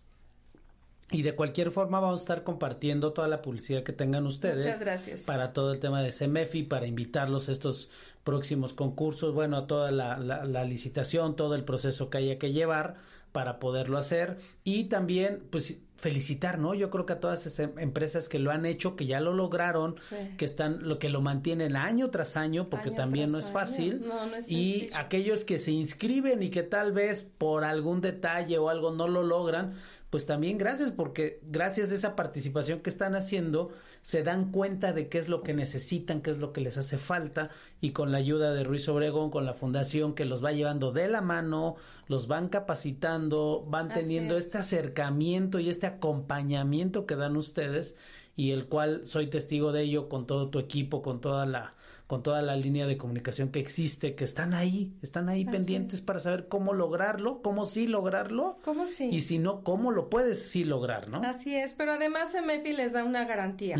Y 1.11 1.21
de 1.21 1.35
cualquier 1.35 1.71
forma 1.71 1.99
vamos 1.99 2.21
a 2.21 2.23
estar 2.23 2.43
compartiendo 2.43 3.13
toda 3.13 3.27
la 3.27 3.43
publicidad 3.43 3.83
que 3.83 3.93
tengan 3.93 4.25
ustedes. 4.25 4.65
Muchas 4.65 4.79
gracias. 4.79 5.21
Para 5.23 5.53
todo 5.53 5.71
el 5.71 5.79
tema 5.79 6.01
de 6.01 6.11
CEMEFI, 6.11 6.63
para 6.63 6.87
invitarlos 6.87 7.49
a 7.49 7.51
estos 7.51 7.91
próximos 8.23 8.73
concursos, 8.73 9.35
bueno, 9.35 9.57
a 9.57 9.67
toda 9.67 9.91
la, 9.91 10.17
la 10.17 10.65
licitación, 10.65 11.35
todo 11.35 11.53
el 11.53 11.65
proceso 11.65 12.09
que 12.09 12.17
haya 12.17 12.39
que 12.39 12.51
llevar 12.51 12.95
para 13.33 13.59
poderlo 13.59 13.97
hacer. 13.97 14.37
Y 14.63 14.85
también 14.85 15.43
pues 15.49 15.79
felicitar, 15.97 16.59
¿no? 16.59 16.73
Yo 16.73 16.89
creo 16.89 17.05
que 17.05 17.13
a 17.13 17.19
todas 17.19 17.45
esas 17.45 17.59
em, 17.59 17.79
empresas 17.79 18.29
que 18.29 18.39
lo 18.39 18.51
han 18.51 18.65
hecho, 18.65 18.95
que 18.95 19.05
ya 19.05 19.19
lo 19.19 19.33
lograron, 19.33 19.95
que 20.37 20.45
están 20.45 20.87
lo 20.87 20.99
que 20.99 21.09
lo 21.09 21.21
mantienen 21.21 21.75
año 21.75 22.09
tras 22.09 22.37
año 22.37 22.69
porque 22.69 22.91
también 22.91 23.31
no 23.31 23.39
es 23.39 23.51
fácil. 23.51 24.05
y 24.47 24.89
aquellos 24.95 25.43
que 25.43 25.59
se 25.59 25.71
inscriben 25.71 26.41
y 26.43 26.49
que 26.49 26.63
tal 26.63 26.93
vez 26.93 27.23
por 27.23 27.63
algún 27.63 28.01
detalle 28.01 28.57
o 28.57 28.69
algo 28.69 28.91
no 28.91 29.07
lo 29.07 29.23
logran, 29.23 29.73
pues 30.13 30.27
también 30.27 30.59
gracias 30.59 30.91
porque 30.91 31.39
gracias 31.41 31.91
a 31.91 31.95
esa 31.95 32.15
participación 32.15 32.81
que 32.81 32.91
están 32.91 33.15
haciendo 33.15 33.71
se 34.03 34.21
dan 34.21 34.51
cuenta 34.51 34.93
de 34.93 35.09
qué 35.09 35.17
es 35.17 35.27
lo 35.27 35.41
que 35.41 35.55
necesitan, 35.55 36.21
qué 36.21 36.29
es 36.29 36.37
lo 36.37 36.53
que 36.53 36.61
les 36.61 36.77
hace 36.77 36.99
falta 36.99 37.49
y 37.81 37.93
con 37.93 38.11
la 38.11 38.19
ayuda 38.19 38.53
de 38.53 38.63
Ruiz 38.63 38.87
Obregón, 38.87 39.31
con 39.31 39.43
la 39.47 39.55
fundación 39.55 40.13
que 40.13 40.25
los 40.25 40.45
va 40.45 40.51
llevando 40.51 40.91
de 40.91 41.07
la 41.07 41.21
mano, 41.21 41.77
los 42.07 42.27
van 42.27 42.49
capacitando, 42.49 43.65
van 43.67 43.89
teniendo 43.89 44.37
este 44.37 44.59
acercamiento 44.59 45.57
y 45.57 45.69
este 45.69 45.87
acompañamiento 45.87 47.07
que 47.07 47.15
dan 47.15 47.35
ustedes 47.35 47.97
y 48.35 48.51
el 48.51 48.67
cual 48.67 49.07
soy 49.07 49.31
testigo 49.31 49.71
de 49.71 49.81
ello 49.81 50.09
con 50.09 50.27
todo 50.27 50.49
tu 50.49 50.59
equipo, 50.59 51.01
con 51.01 51.21
toda 51.21 51.47
la 51.47 51.73
con 52.07 52.21
toda 52.23 52.41
la 52.41 52.55
línea 52.55 52.85
de 52.85 52.97
comunicación 52.97 53.49
que 53.49 53.59
existe, 53.59 54.15
que 54.15 54.23
están 54.23 54.53
ahí, 54.53 54.93
están 55.01 55.29
ahí 55.29 55.45
pendientes 55.45 56.01
para 56.01 56.19
saber 56.19 56.47
cómo 56.47 56.73
lograrlo, 56.73 57.41
cómo 57.41 57.65
sí 57.65 57.87
lograrlo. 57.87 58.57
¿Cómo 58.63 58.85
sí? 58.85 59.09
Y 59.11 59.21
si 59.21 59.39
no, 59.39 59.63
cómo 59.63 59.91
lo 59.91 60.09
puedes 60.09 60.49
sí 60.49 60.63
lograr, 60.63 61.07
¿no? 61.07 61.21
Así 61.23 61.55
es, 61.55 61.73
pero 61.73 61.93
además 61.93 62.35
MEFI 62.45 62.73
les 62.73 62.93
da 62.93 63.03
una 63.03 63.25
garantía. 63.25 63.77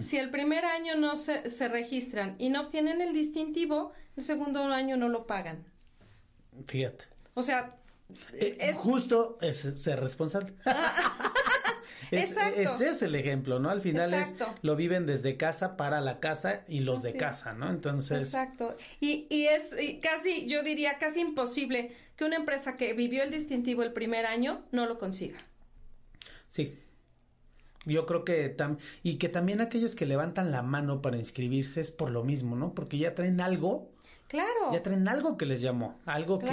Si 0.00 0.16
el 0.16 0.30
primer 0.30 0.64
año 0.64 0.96
no 0.96 1.16
se, 1.16 1.50
se 1.50 1.68
registran 1.68 2.36
y 2.38 2.50
no 2.50 2.62
obtienen 2.62 3.00
el 3.00 3.12
distintivo, 3.12 3.92
el 4.16 4.22
segundo 4.22 4.62
año 4.64 4.96
no 4.96 5.08
lo 5.08 5.26
pagan. 5.26 5.64
Fíjate. 6.66 7.06
O 7.34 7.42
sea, 7.42 7.76
eh, 8.32 8.56
es... 8.60 8.76
justo 8.76 9.38
es 9.40 9.58
ser 9.58 10.00
responsable. 10.00 10.54
es, 12.10 12.36
ese 12.36 12.90
es 12.90 13.02
el 13.02 13.14
ejemplo, 13.14 13.58
¿no? 13.58 13.70
Al 13.70 13.80
final 13.80 14.14
es 14.14 14.34
lo 14.62 14.76
viven 14.76 15.06
desde 15.06 15.36
casa 15.36 15.76
para 15.76 16.00
la 16.00 16.20
casa 16.20 16.64
y 16.68 16.80
los 16.80 17.02
de 17.02 17.14
casa, 17.14 17.54
¿no? 17.54 17.70
Entonces. 17.70 18.26
Exacto. 18.26 18.76
Y, 19.00 19.26
y 19.30 19.46
es 19.46 19.74
casi, 20.02 20.46
yo 20.46 20.62
diría, 20.62 20.98
casi 20.98 21.20
imposible 21.20 21.92
que 22.16 22.24
una 22.24 22.36
empresa 22.36 22.76
que 22.76 22.92
vivió 22.92 23.22
el 23.22 23.30
distintivo 23.30 23.82
el 23.82 23.92
primer 23.92 24.26
año 24.26 24.64
no 24.72 24.86
lo 24.86 24.98
consiga. 24.98 25.38
Sí. 26.48 26.78
Yo 27.84 28.04
creo 28.04 28.24
que 28.24 28.48
tam 28.48 28.78
y 29.02 29.16
que 29.16 29.28
también 29.28 29.60
aquellos 29.60 29.94
que 29.94 30.06
levantan 30.06 30.50
la 30.50 30.62
mano 30.62 31.02
para 31.02 31.16
inscribirse 31.16 31.80
es 31.80 31.92
por 31.92 32.10
lo 32.10 32.24
mismo, 32.24 32.56
¿no? 32.56 32.74
Porque 32.74 32.98
ya 32.98 33.14
traen 33.14 33.40
algo. 33.40 33.92
Claro. 34.28 34.72
Ya 34.72 34.82
traen 34.82 35.06
algo 35.06 35.36
que 35.36 35.46
les 35.46 35.60
llamó, 35.60 36.00
algo 36.04 36.40
que 36.40 36.50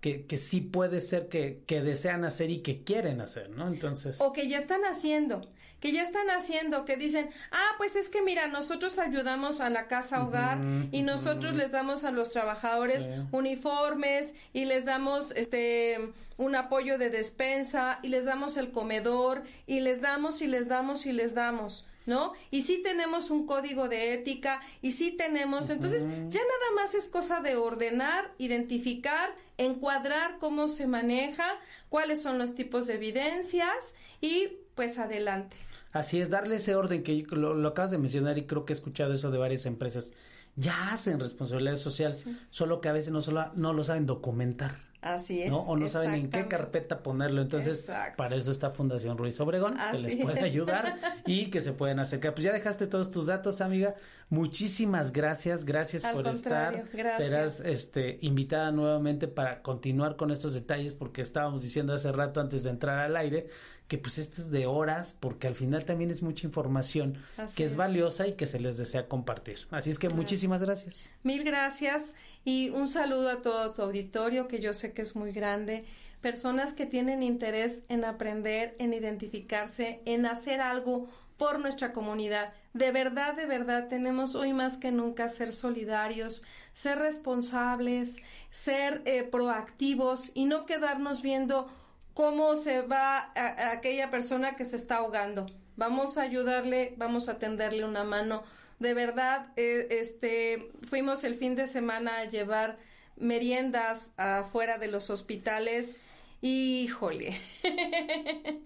que, 0.00 0.26
que 0.26 0.36
sí 0.36 0.60
puede 0.60 1.00
ser 1.00 1.28
que, 1.28 1.62
que, 1.66 1.82
desean 1.82 2.24
hacer 2.24 2.50
y 2.50 2.58
que 2.58 2.82
quieren 2.82 3.20
hacer, 3.20 3.50
¿no? 3.50 3.66
Entonces. 3.66 4.20
O 4.20 4.32
que 4.32 4.48
ya 4.48 4.58
están 4.58 4.82
haciendo, 4.84 5.48
que 5.80 5.92
ya 5.92 6.02
están 6.02 6.30
haciendo, 6.30 6.84
que 6.84 6.96
dicen, 6.96 7.30
ah, 7.50 7.70
pues 7.78 7.96
es 7.96 8.08
que 8.08 8.22
mira, 8.22 8.46
nosotros 8.46 8.98
ayudamos 8.98 9.60
a 9.60 9.70
la 9.70 9.86
casa 9.88 10.22
hogar 10.22 10.58
y 10.92 11.02
nosotros 11.02 11.54
les 11.54 11.70
damos 11.70 12.04
a 12.04 12.10
los 12.10 12.30
trabajadores 12.30 13.08
uniformes 13.32 14.34
y 14.52 14.64
les 14.64 14.84
damos 14.84 15.32
este 15.36 16.12
un 16.38 16.54
apoyo 16.54 16.98
de 16.98 17.08
despensa 17.08 17.98
y 18.02 18.08
les 18.08 18.26
damos 18.26 18.56
el 18.56 18.70
comedor 18.70 19.42
y 19.66 19.80
les 19.80 20.00
damos 20.02 20.42
y 20.42 20.46
les 20.46 20.68
damos 20.68 21.06
y 21.06 21.12
les 21.12 21.34
damos. 21.34 21.86
¿No? 22.06 22.32
Y 22.50 22.62
sí 22.62 22.80
tenemos 22.82 23.30
un 23.30 23.46
código 23.46 23.88
de 23.88 24.14
ética 24.14 24.60
y 24.80 24.92
sí 24.92 25.10
tenemos, 25.10 25.70
entonces 25.70 26.02
ya 26.28 26.40
nada 26.40 26.72
más 26.74 26.94
es 26.94 27.08
cosa 27.08 27.40
de 27.40 27.56
ordenar, 27.56 28.32
identificar, 28.38 29.34
encuadrar 29.58 30.38
cómo 30.38 30.68
se 30.68 30.86
maneja, 30.86 31.46
cuáles 31.88 32.22
son 32.22 32.38
los 32.38 32.54
tipos 32.54 32.86
de 32.86 32.94
evidencias 32.94 33.94
y 34.20 34.52
pues 34.74 34.98
adelante. 34.98 35.56
Así 35.92 36.20
es, 36.20 36.30
darle 36.30 36.56
ese 36.56 36.74
orden 36.74 37.02
que 37.02 37.24
lo, 37.30 37.66
acabas 37.66 37.90
de 37.90 37.98
mencionar 37.98 38.38
y 38.38 38.46
creo 38.46 38.64
que 38.64 38.72
he 38.72 38.76
escuchado 38.76 39.12
eso 39.14 39.30
de 39.30 39.38
varias 39.38 39.66
empresas. 39.66 40.12
Ya 40.56 40.92
hacen 40.92 41.20
responsabilidad 41.20 41.76
social, 41.76 42.12
solo 42.50 42.80
que 42.80 42.88
a 42.88 42.92
veces 42.92 43.12
no, 43.12 43.20
solo, 43.20 43.52
no 43.54 43.72
lo 43.72 43.84
saben 43.84 44.06
documentar. 44.06 44.86
Así 45.02 45.42
es. 45.42 45.50
¿no? 45.50 45.58
O 45.60 45.76
no 45.76 45.88
saben 45.88 46.14
en 46.14 46.30
qué 46.30 46.48
carpeta 46.48 47.02
ponerlo. 47.02 47.42
Entonces, 47.42 47.88
para 48.16 48.36
eso 48.36 48.50
está 48.50 48.70
Fundación 48.70 49.16
Ruiz 49.18 49.38
Obregón, 49.40 49.76
que 49.92 49.98
les 49.98 50.16
puede 50.16 50.40
ayudar 50.44 50.96
y 51.26 51.50
que 51.50 51.60
se 51.60 51.72
pueden 51.72 52.00
acercar. 52.00 52.34
Pues 52.34 52.44
ya 52.44 52.52
dejaste 52.52 52.86
todos 52.86 53.10
tus 53.10 53.26
datos, 53.26 53.60
amiga. 53.60 53.94
Muchísimas 54.28 55.12
gracias, 55.12 55.64
gracias 55.64 56.04
por 56.04 56.26
estar. 56.26 56.84
Serás 57.16 57.60
este 57.60 58.18
invitada 58.22 58.72
nuevamente 58.72 59.28
para 59.28 59.62
continuar 59.62 60.16
con 60.16 60.32
estos 60.32 60.54
detalles 60.54 60.94
porque 60.94 61.22
estábamos 61.22 61.62
diciendo 61.62 61.94
hace 61.94 62.10
rato 62.10 62.40
antes 62.40 62.64
de 62.64 62.70
entrar 62.70 62.98
al 62.98 63.16
aire 63.16 63.48
que 63.88 63.98
pues 63.98 64.18
esto 64.18 64.42
es 64.42 64.50
de 64.50 64.66
horas 64.66 65.16
porque 65.18 65.46
al 65.46 65.54
final 65.54 65.84
también 65.84 66.10
es 66.10 66.22
mucha 66.22 66.46
información 66.46 67.18
que 67.54 67.64
es, 67.64 67.76
valiosa 67.76 68.26
y 68.26 68.34
que 68.34 68.46
se 68.46 68.58
les 68.58 68.76
desea 68.76 69.08
compartir. 69.08 69.66
Así 69.70 69.90
es 69.90 69.98
que 69.98 70.08
muchísimas 70.08 70.60
gracias. 70.60 71.12
Mil 71.22 71.44
gracias 71.44 72.14
y 72.44 72.70
un 72.70 72.88
saludo 72.88 73.30
a 73.30 73.42
todo 73.42 73.72
tu 73.72 73.82
auditorio 73.82 74.48
que 74.48 74.60
yo 74.60 74.72
sé 74.72 74.92
que 74.92 75.02
es 75.02 75.14
muy 75.14 75.32
grande. 75.32 75.84
Personas 76.20 76.72
que 76.72 76.86
tienen 76.86 77.22
interés 77.22 77.84
en 77.88 78.04
aprender, 78.04 78.74
en 78.78 78.92
identificarse, 78.92 80.00
en 80.04 80.26
hacer 80.26 80.60
algo 80.60 81.08
por 81.36 81.60
nuestra 81.60 81.92
comunidad. 81.92 82.54
De 82.72 82.90
verdad, 82.90 83.34
de 83.34 83.46
verdad, 83.46 83.88
tenemos 83.88 84.34
hoy 84.34 84.52
más 84.52 84.78
que 84.78 84.90
nunca 84.90 85.28
ser 85.28 85.52
solidarios, 85.52 86.42
ser 86.72 86.98
responsables, 86.98 88.16
ser 88.50 89.02
eh, 89.04 89.22
proactivos 89.22 90.30
y 90.34 90.46
no 90.46 90.66
quedarnos 90.66 91.22
viendo 91.22 91.68
cómo 92.16 92.56
se 92.56 92.80
va 92.80 93.30
aquella 93.70 94.10
persona 94.10 94.56
que 94.56 94.64
se 94.64 94.76
está 94.76 94.96
ahogando. 94.96 95.44
Vamos 95.76 96.16
a 96.16 96.22
ayudarle, 96.22 96.94
vamos 96.96 97.28
a 97.28 97.38
tenderle 97.38 97.84
una 97.84 98.04
mano. 98.04 98.42
De 98.78 98.94
verdad, 98.94 99.48
eh, 99.56 99.88
este, 99.90 100.70
fuimos 100.88 101.24
el 101.24 101.34
fin 101.34 101.56
de 101.56 101.66
semana 101.66 102.20
a 102.20 102.24
llevar 102.24 102.78
meriendas 103.16 104.14
afuera 104.16 104.78
de 104.78 104.88
los 104.88 105.10
hospitales. 105.10 105.98
Híjole. 106.40 107.38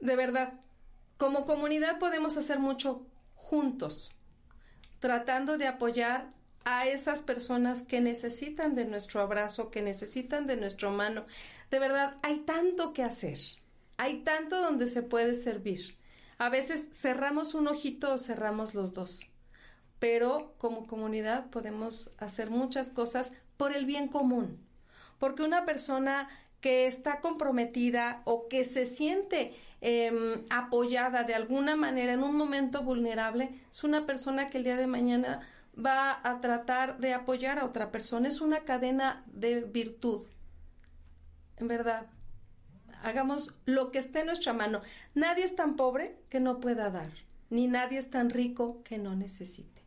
de 0.00 0.16
verdad, 0.16 0.54
como 1.18 1.44
comunidad 1.44 1.98
podemos 1.98 2.38
hacer 2.38 2.58
mucho 2.58 3.06
juntos, 3.34 4.16
tratando 4.98 5.58
de 5.58 5.66
apoyar 5.66 6.30
a 6.66 6.84
esas 6.84 7.22
personas 7.22 7.82
que 7.82 8.00
necesitan 8.00 8.74
de 8.74 8.86
nuestro 8.86 9.20
abrazo, 9.20 9.70
que 9.70 9.82
necesitan 9.82 10.48
de 10.48 10.56
nuestra 10.56 10.90
mano. 10.90 11.24
De 11.70 11.78
verdad, 11.78 12.16
hay 12.22 12.40
tanto 12.40 12.92
que 12.92 13.04
hacer, 13.04 13.38
hay 13.98 14.24
tanto 14.24 14.60
donde 14.60 14.88
se 14.88 15.04
puede 15.04 15.34
servir. 15.34 15.96
A 16.38 16.48
veces 16.48 16.88
cerramos 16.92 17.54
un 17.54 17.68
ojito 17.68 18.12
o 18.12 18.18
cerramos 18.18 18.74
los 18.74 18.94
dos, 18.94 19.20
pero 20.00 20.54
como 20.58 20.88
comunidad 20.88 21.50
podemos 21.50 22.10
hacer 22.18 22.50
muchas 22.50 22.90
cosas 22.90 23.32
por 23.56 23.72
el 23.72 23.86
bien 23.86 24.08
común, 24.08 24.58
porque 25.20 25.44
una 25.44 25.66
persona 25.66 26.28
que 26.60 26.88
está 26.88 27.20
comprometida 27.20 28.22
o 28.24 28.48
que 28.48 28.64
se 28.64 28.86
siente 28.86 29.54
em, 29.82 30.42
apoyada 30.50 31.22
de 31.22 31.36
alguna 31.36 31.76
manera 31.76 32.12
en 32.12 32.24
un 32.24 32.34
momento 32.34 32.82
vulnerable 32.82 33.50
es 33.70 33.84
una 33.84 34.04
persona 34.04 34.48
que 34.48 34.58
el 34.58 34.64
día 34.64 34.76
de 34.76 34.88
mañana 34.88 35.46
va 35.76 36.20
a 36.22 36.40
tratar 36.40 36.98
de 36.98 37.14
apoyar 37.14 37.58
a 37.58 37.64
otra 37.64 37.90
persona. 37.90 38.28
Es 38.28 38.40
una 38.40 38.64
cadena 38.64 39.24
de 39.26 39.60
virtud. 39.62 40.26
En 41.56 41.68
verdad, 41.68 42.06
hagamos 43.02 43.52
lo 43.64 43.90
que 43.90 43.98
esté 43.98 44.20
en 44.20 44.26
nuestra 44.26 44.52
mano. 44.52 44.82
Nadie 45.14 45.44
es 45.44 45.56
tan 45.56 45.76
pobre 45.76 46.16
que 46.28 46.40
no 46.40 46.60
pueda 46.60 46.90
dar. 46.90 47.10
ni 47.48 47.68
nadie 47.68 47.98
es 47.98 48.10
tan 48.10 48.30
rico 48.30 48.82
que 48.82 48.98
no 48.98 49.14
necesite. 49.14 49.82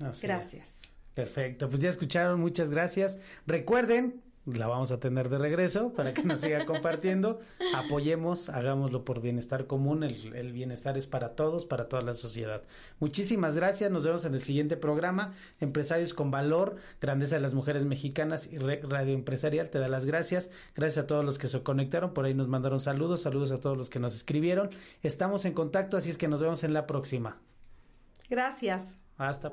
Así 0.00 0.08
es. 0.08 0.22
Gracias. 0.22 0.82
Perfecto, 1.14 1.68
pues 1.68 1.80
ya 1.80 1.90
escucharon, 1.90 2.40
muchas 2.40 2.70
gracias. 2.70 3.18
Recuerden, 3.46 4.22
la 4.46 4.66
vamos 4.66 4.92
a 4.92 5.00
tener 5.00 5.30
de 5.30 5.38
regreso 5.38 5.92
para 5.94 6.12
que 6.12 6.22
nos 6.22 6.40
siga 6.40 6.66
compartiendo. 6.66 7.40
Apoyemos, 7.74 8.50
hagámoslo 8.50 9.04
por 9.04 9.22
bienestar 9.22 9.66
común. 9.66 10.04
El, 10.04 10.34
el, 10.34 10.52
bienestar 10.52 10.98
es 10.98 11.06
para 11.06 11.30
todos, 11.30 11.64
para 11.64 11.88
toda 11.88 12.02
la 12.02 12.14
sociedad. 12.14 12.62
Muchísimas 13.00 13.56
gracias. 13.56 13.90
Nos 13.90 14.04
vemos 14.04 14.24
en 14.24 14.34
el 14.34 14.40
siguiente 14.40 14.76
programa. 14.76 15.32
Empresarios 15.60 16.12
con 16.12 16.30
valor, 16.30 16.76
grandeza 17.00 17.36
de 17.36 17.40
las 17.40 17.54
mujeres 17.54 17.84
mexicanas 17.84 18.52
y 18.52 18.58
Rec 18.58 18.84
Radio 18.84 19.14
Empresarial. 19.14 19.70
Te 19.70 19.78
da 19.78 19.88
las 19.88 20.04
gracias. 20.04 20.50
Gracias 20.74 21.04
a 21.04 21.06
todos 21.06 21.24
los 21.24 21.38
que 21.38 21.48
se 21.48 21.62
conectaron. 21.62 22.12
Por 22.12 22.26
ahí 22.26 22.34
nos 22.34 22.48
mandaron 22.48 22.80
saludos. 22.80 23.22
Saludos 23.22 23.50
a 23.50 23.58
todos 23.58 23.78
los 23.78 23.88
que 23.88 23.98
nos 23.98 24.14
escribieron. 24.14 24.70
Estamos 25.02 25.46
en 25.46 25.54
contacto, 25.54 25.96
así 25.96 26.10
es 26.10 26.18
que 26.18 26.28
nos 26.28 26.40
vemos 26.40 26.64
en 26.64 26.74
la 26.74 26.86
próxima. 26.86 27.38
Gracias. 28.28 28.98
Hasta. 29.16 29.52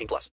18 0.00 0.06
plus. 0.08 0.28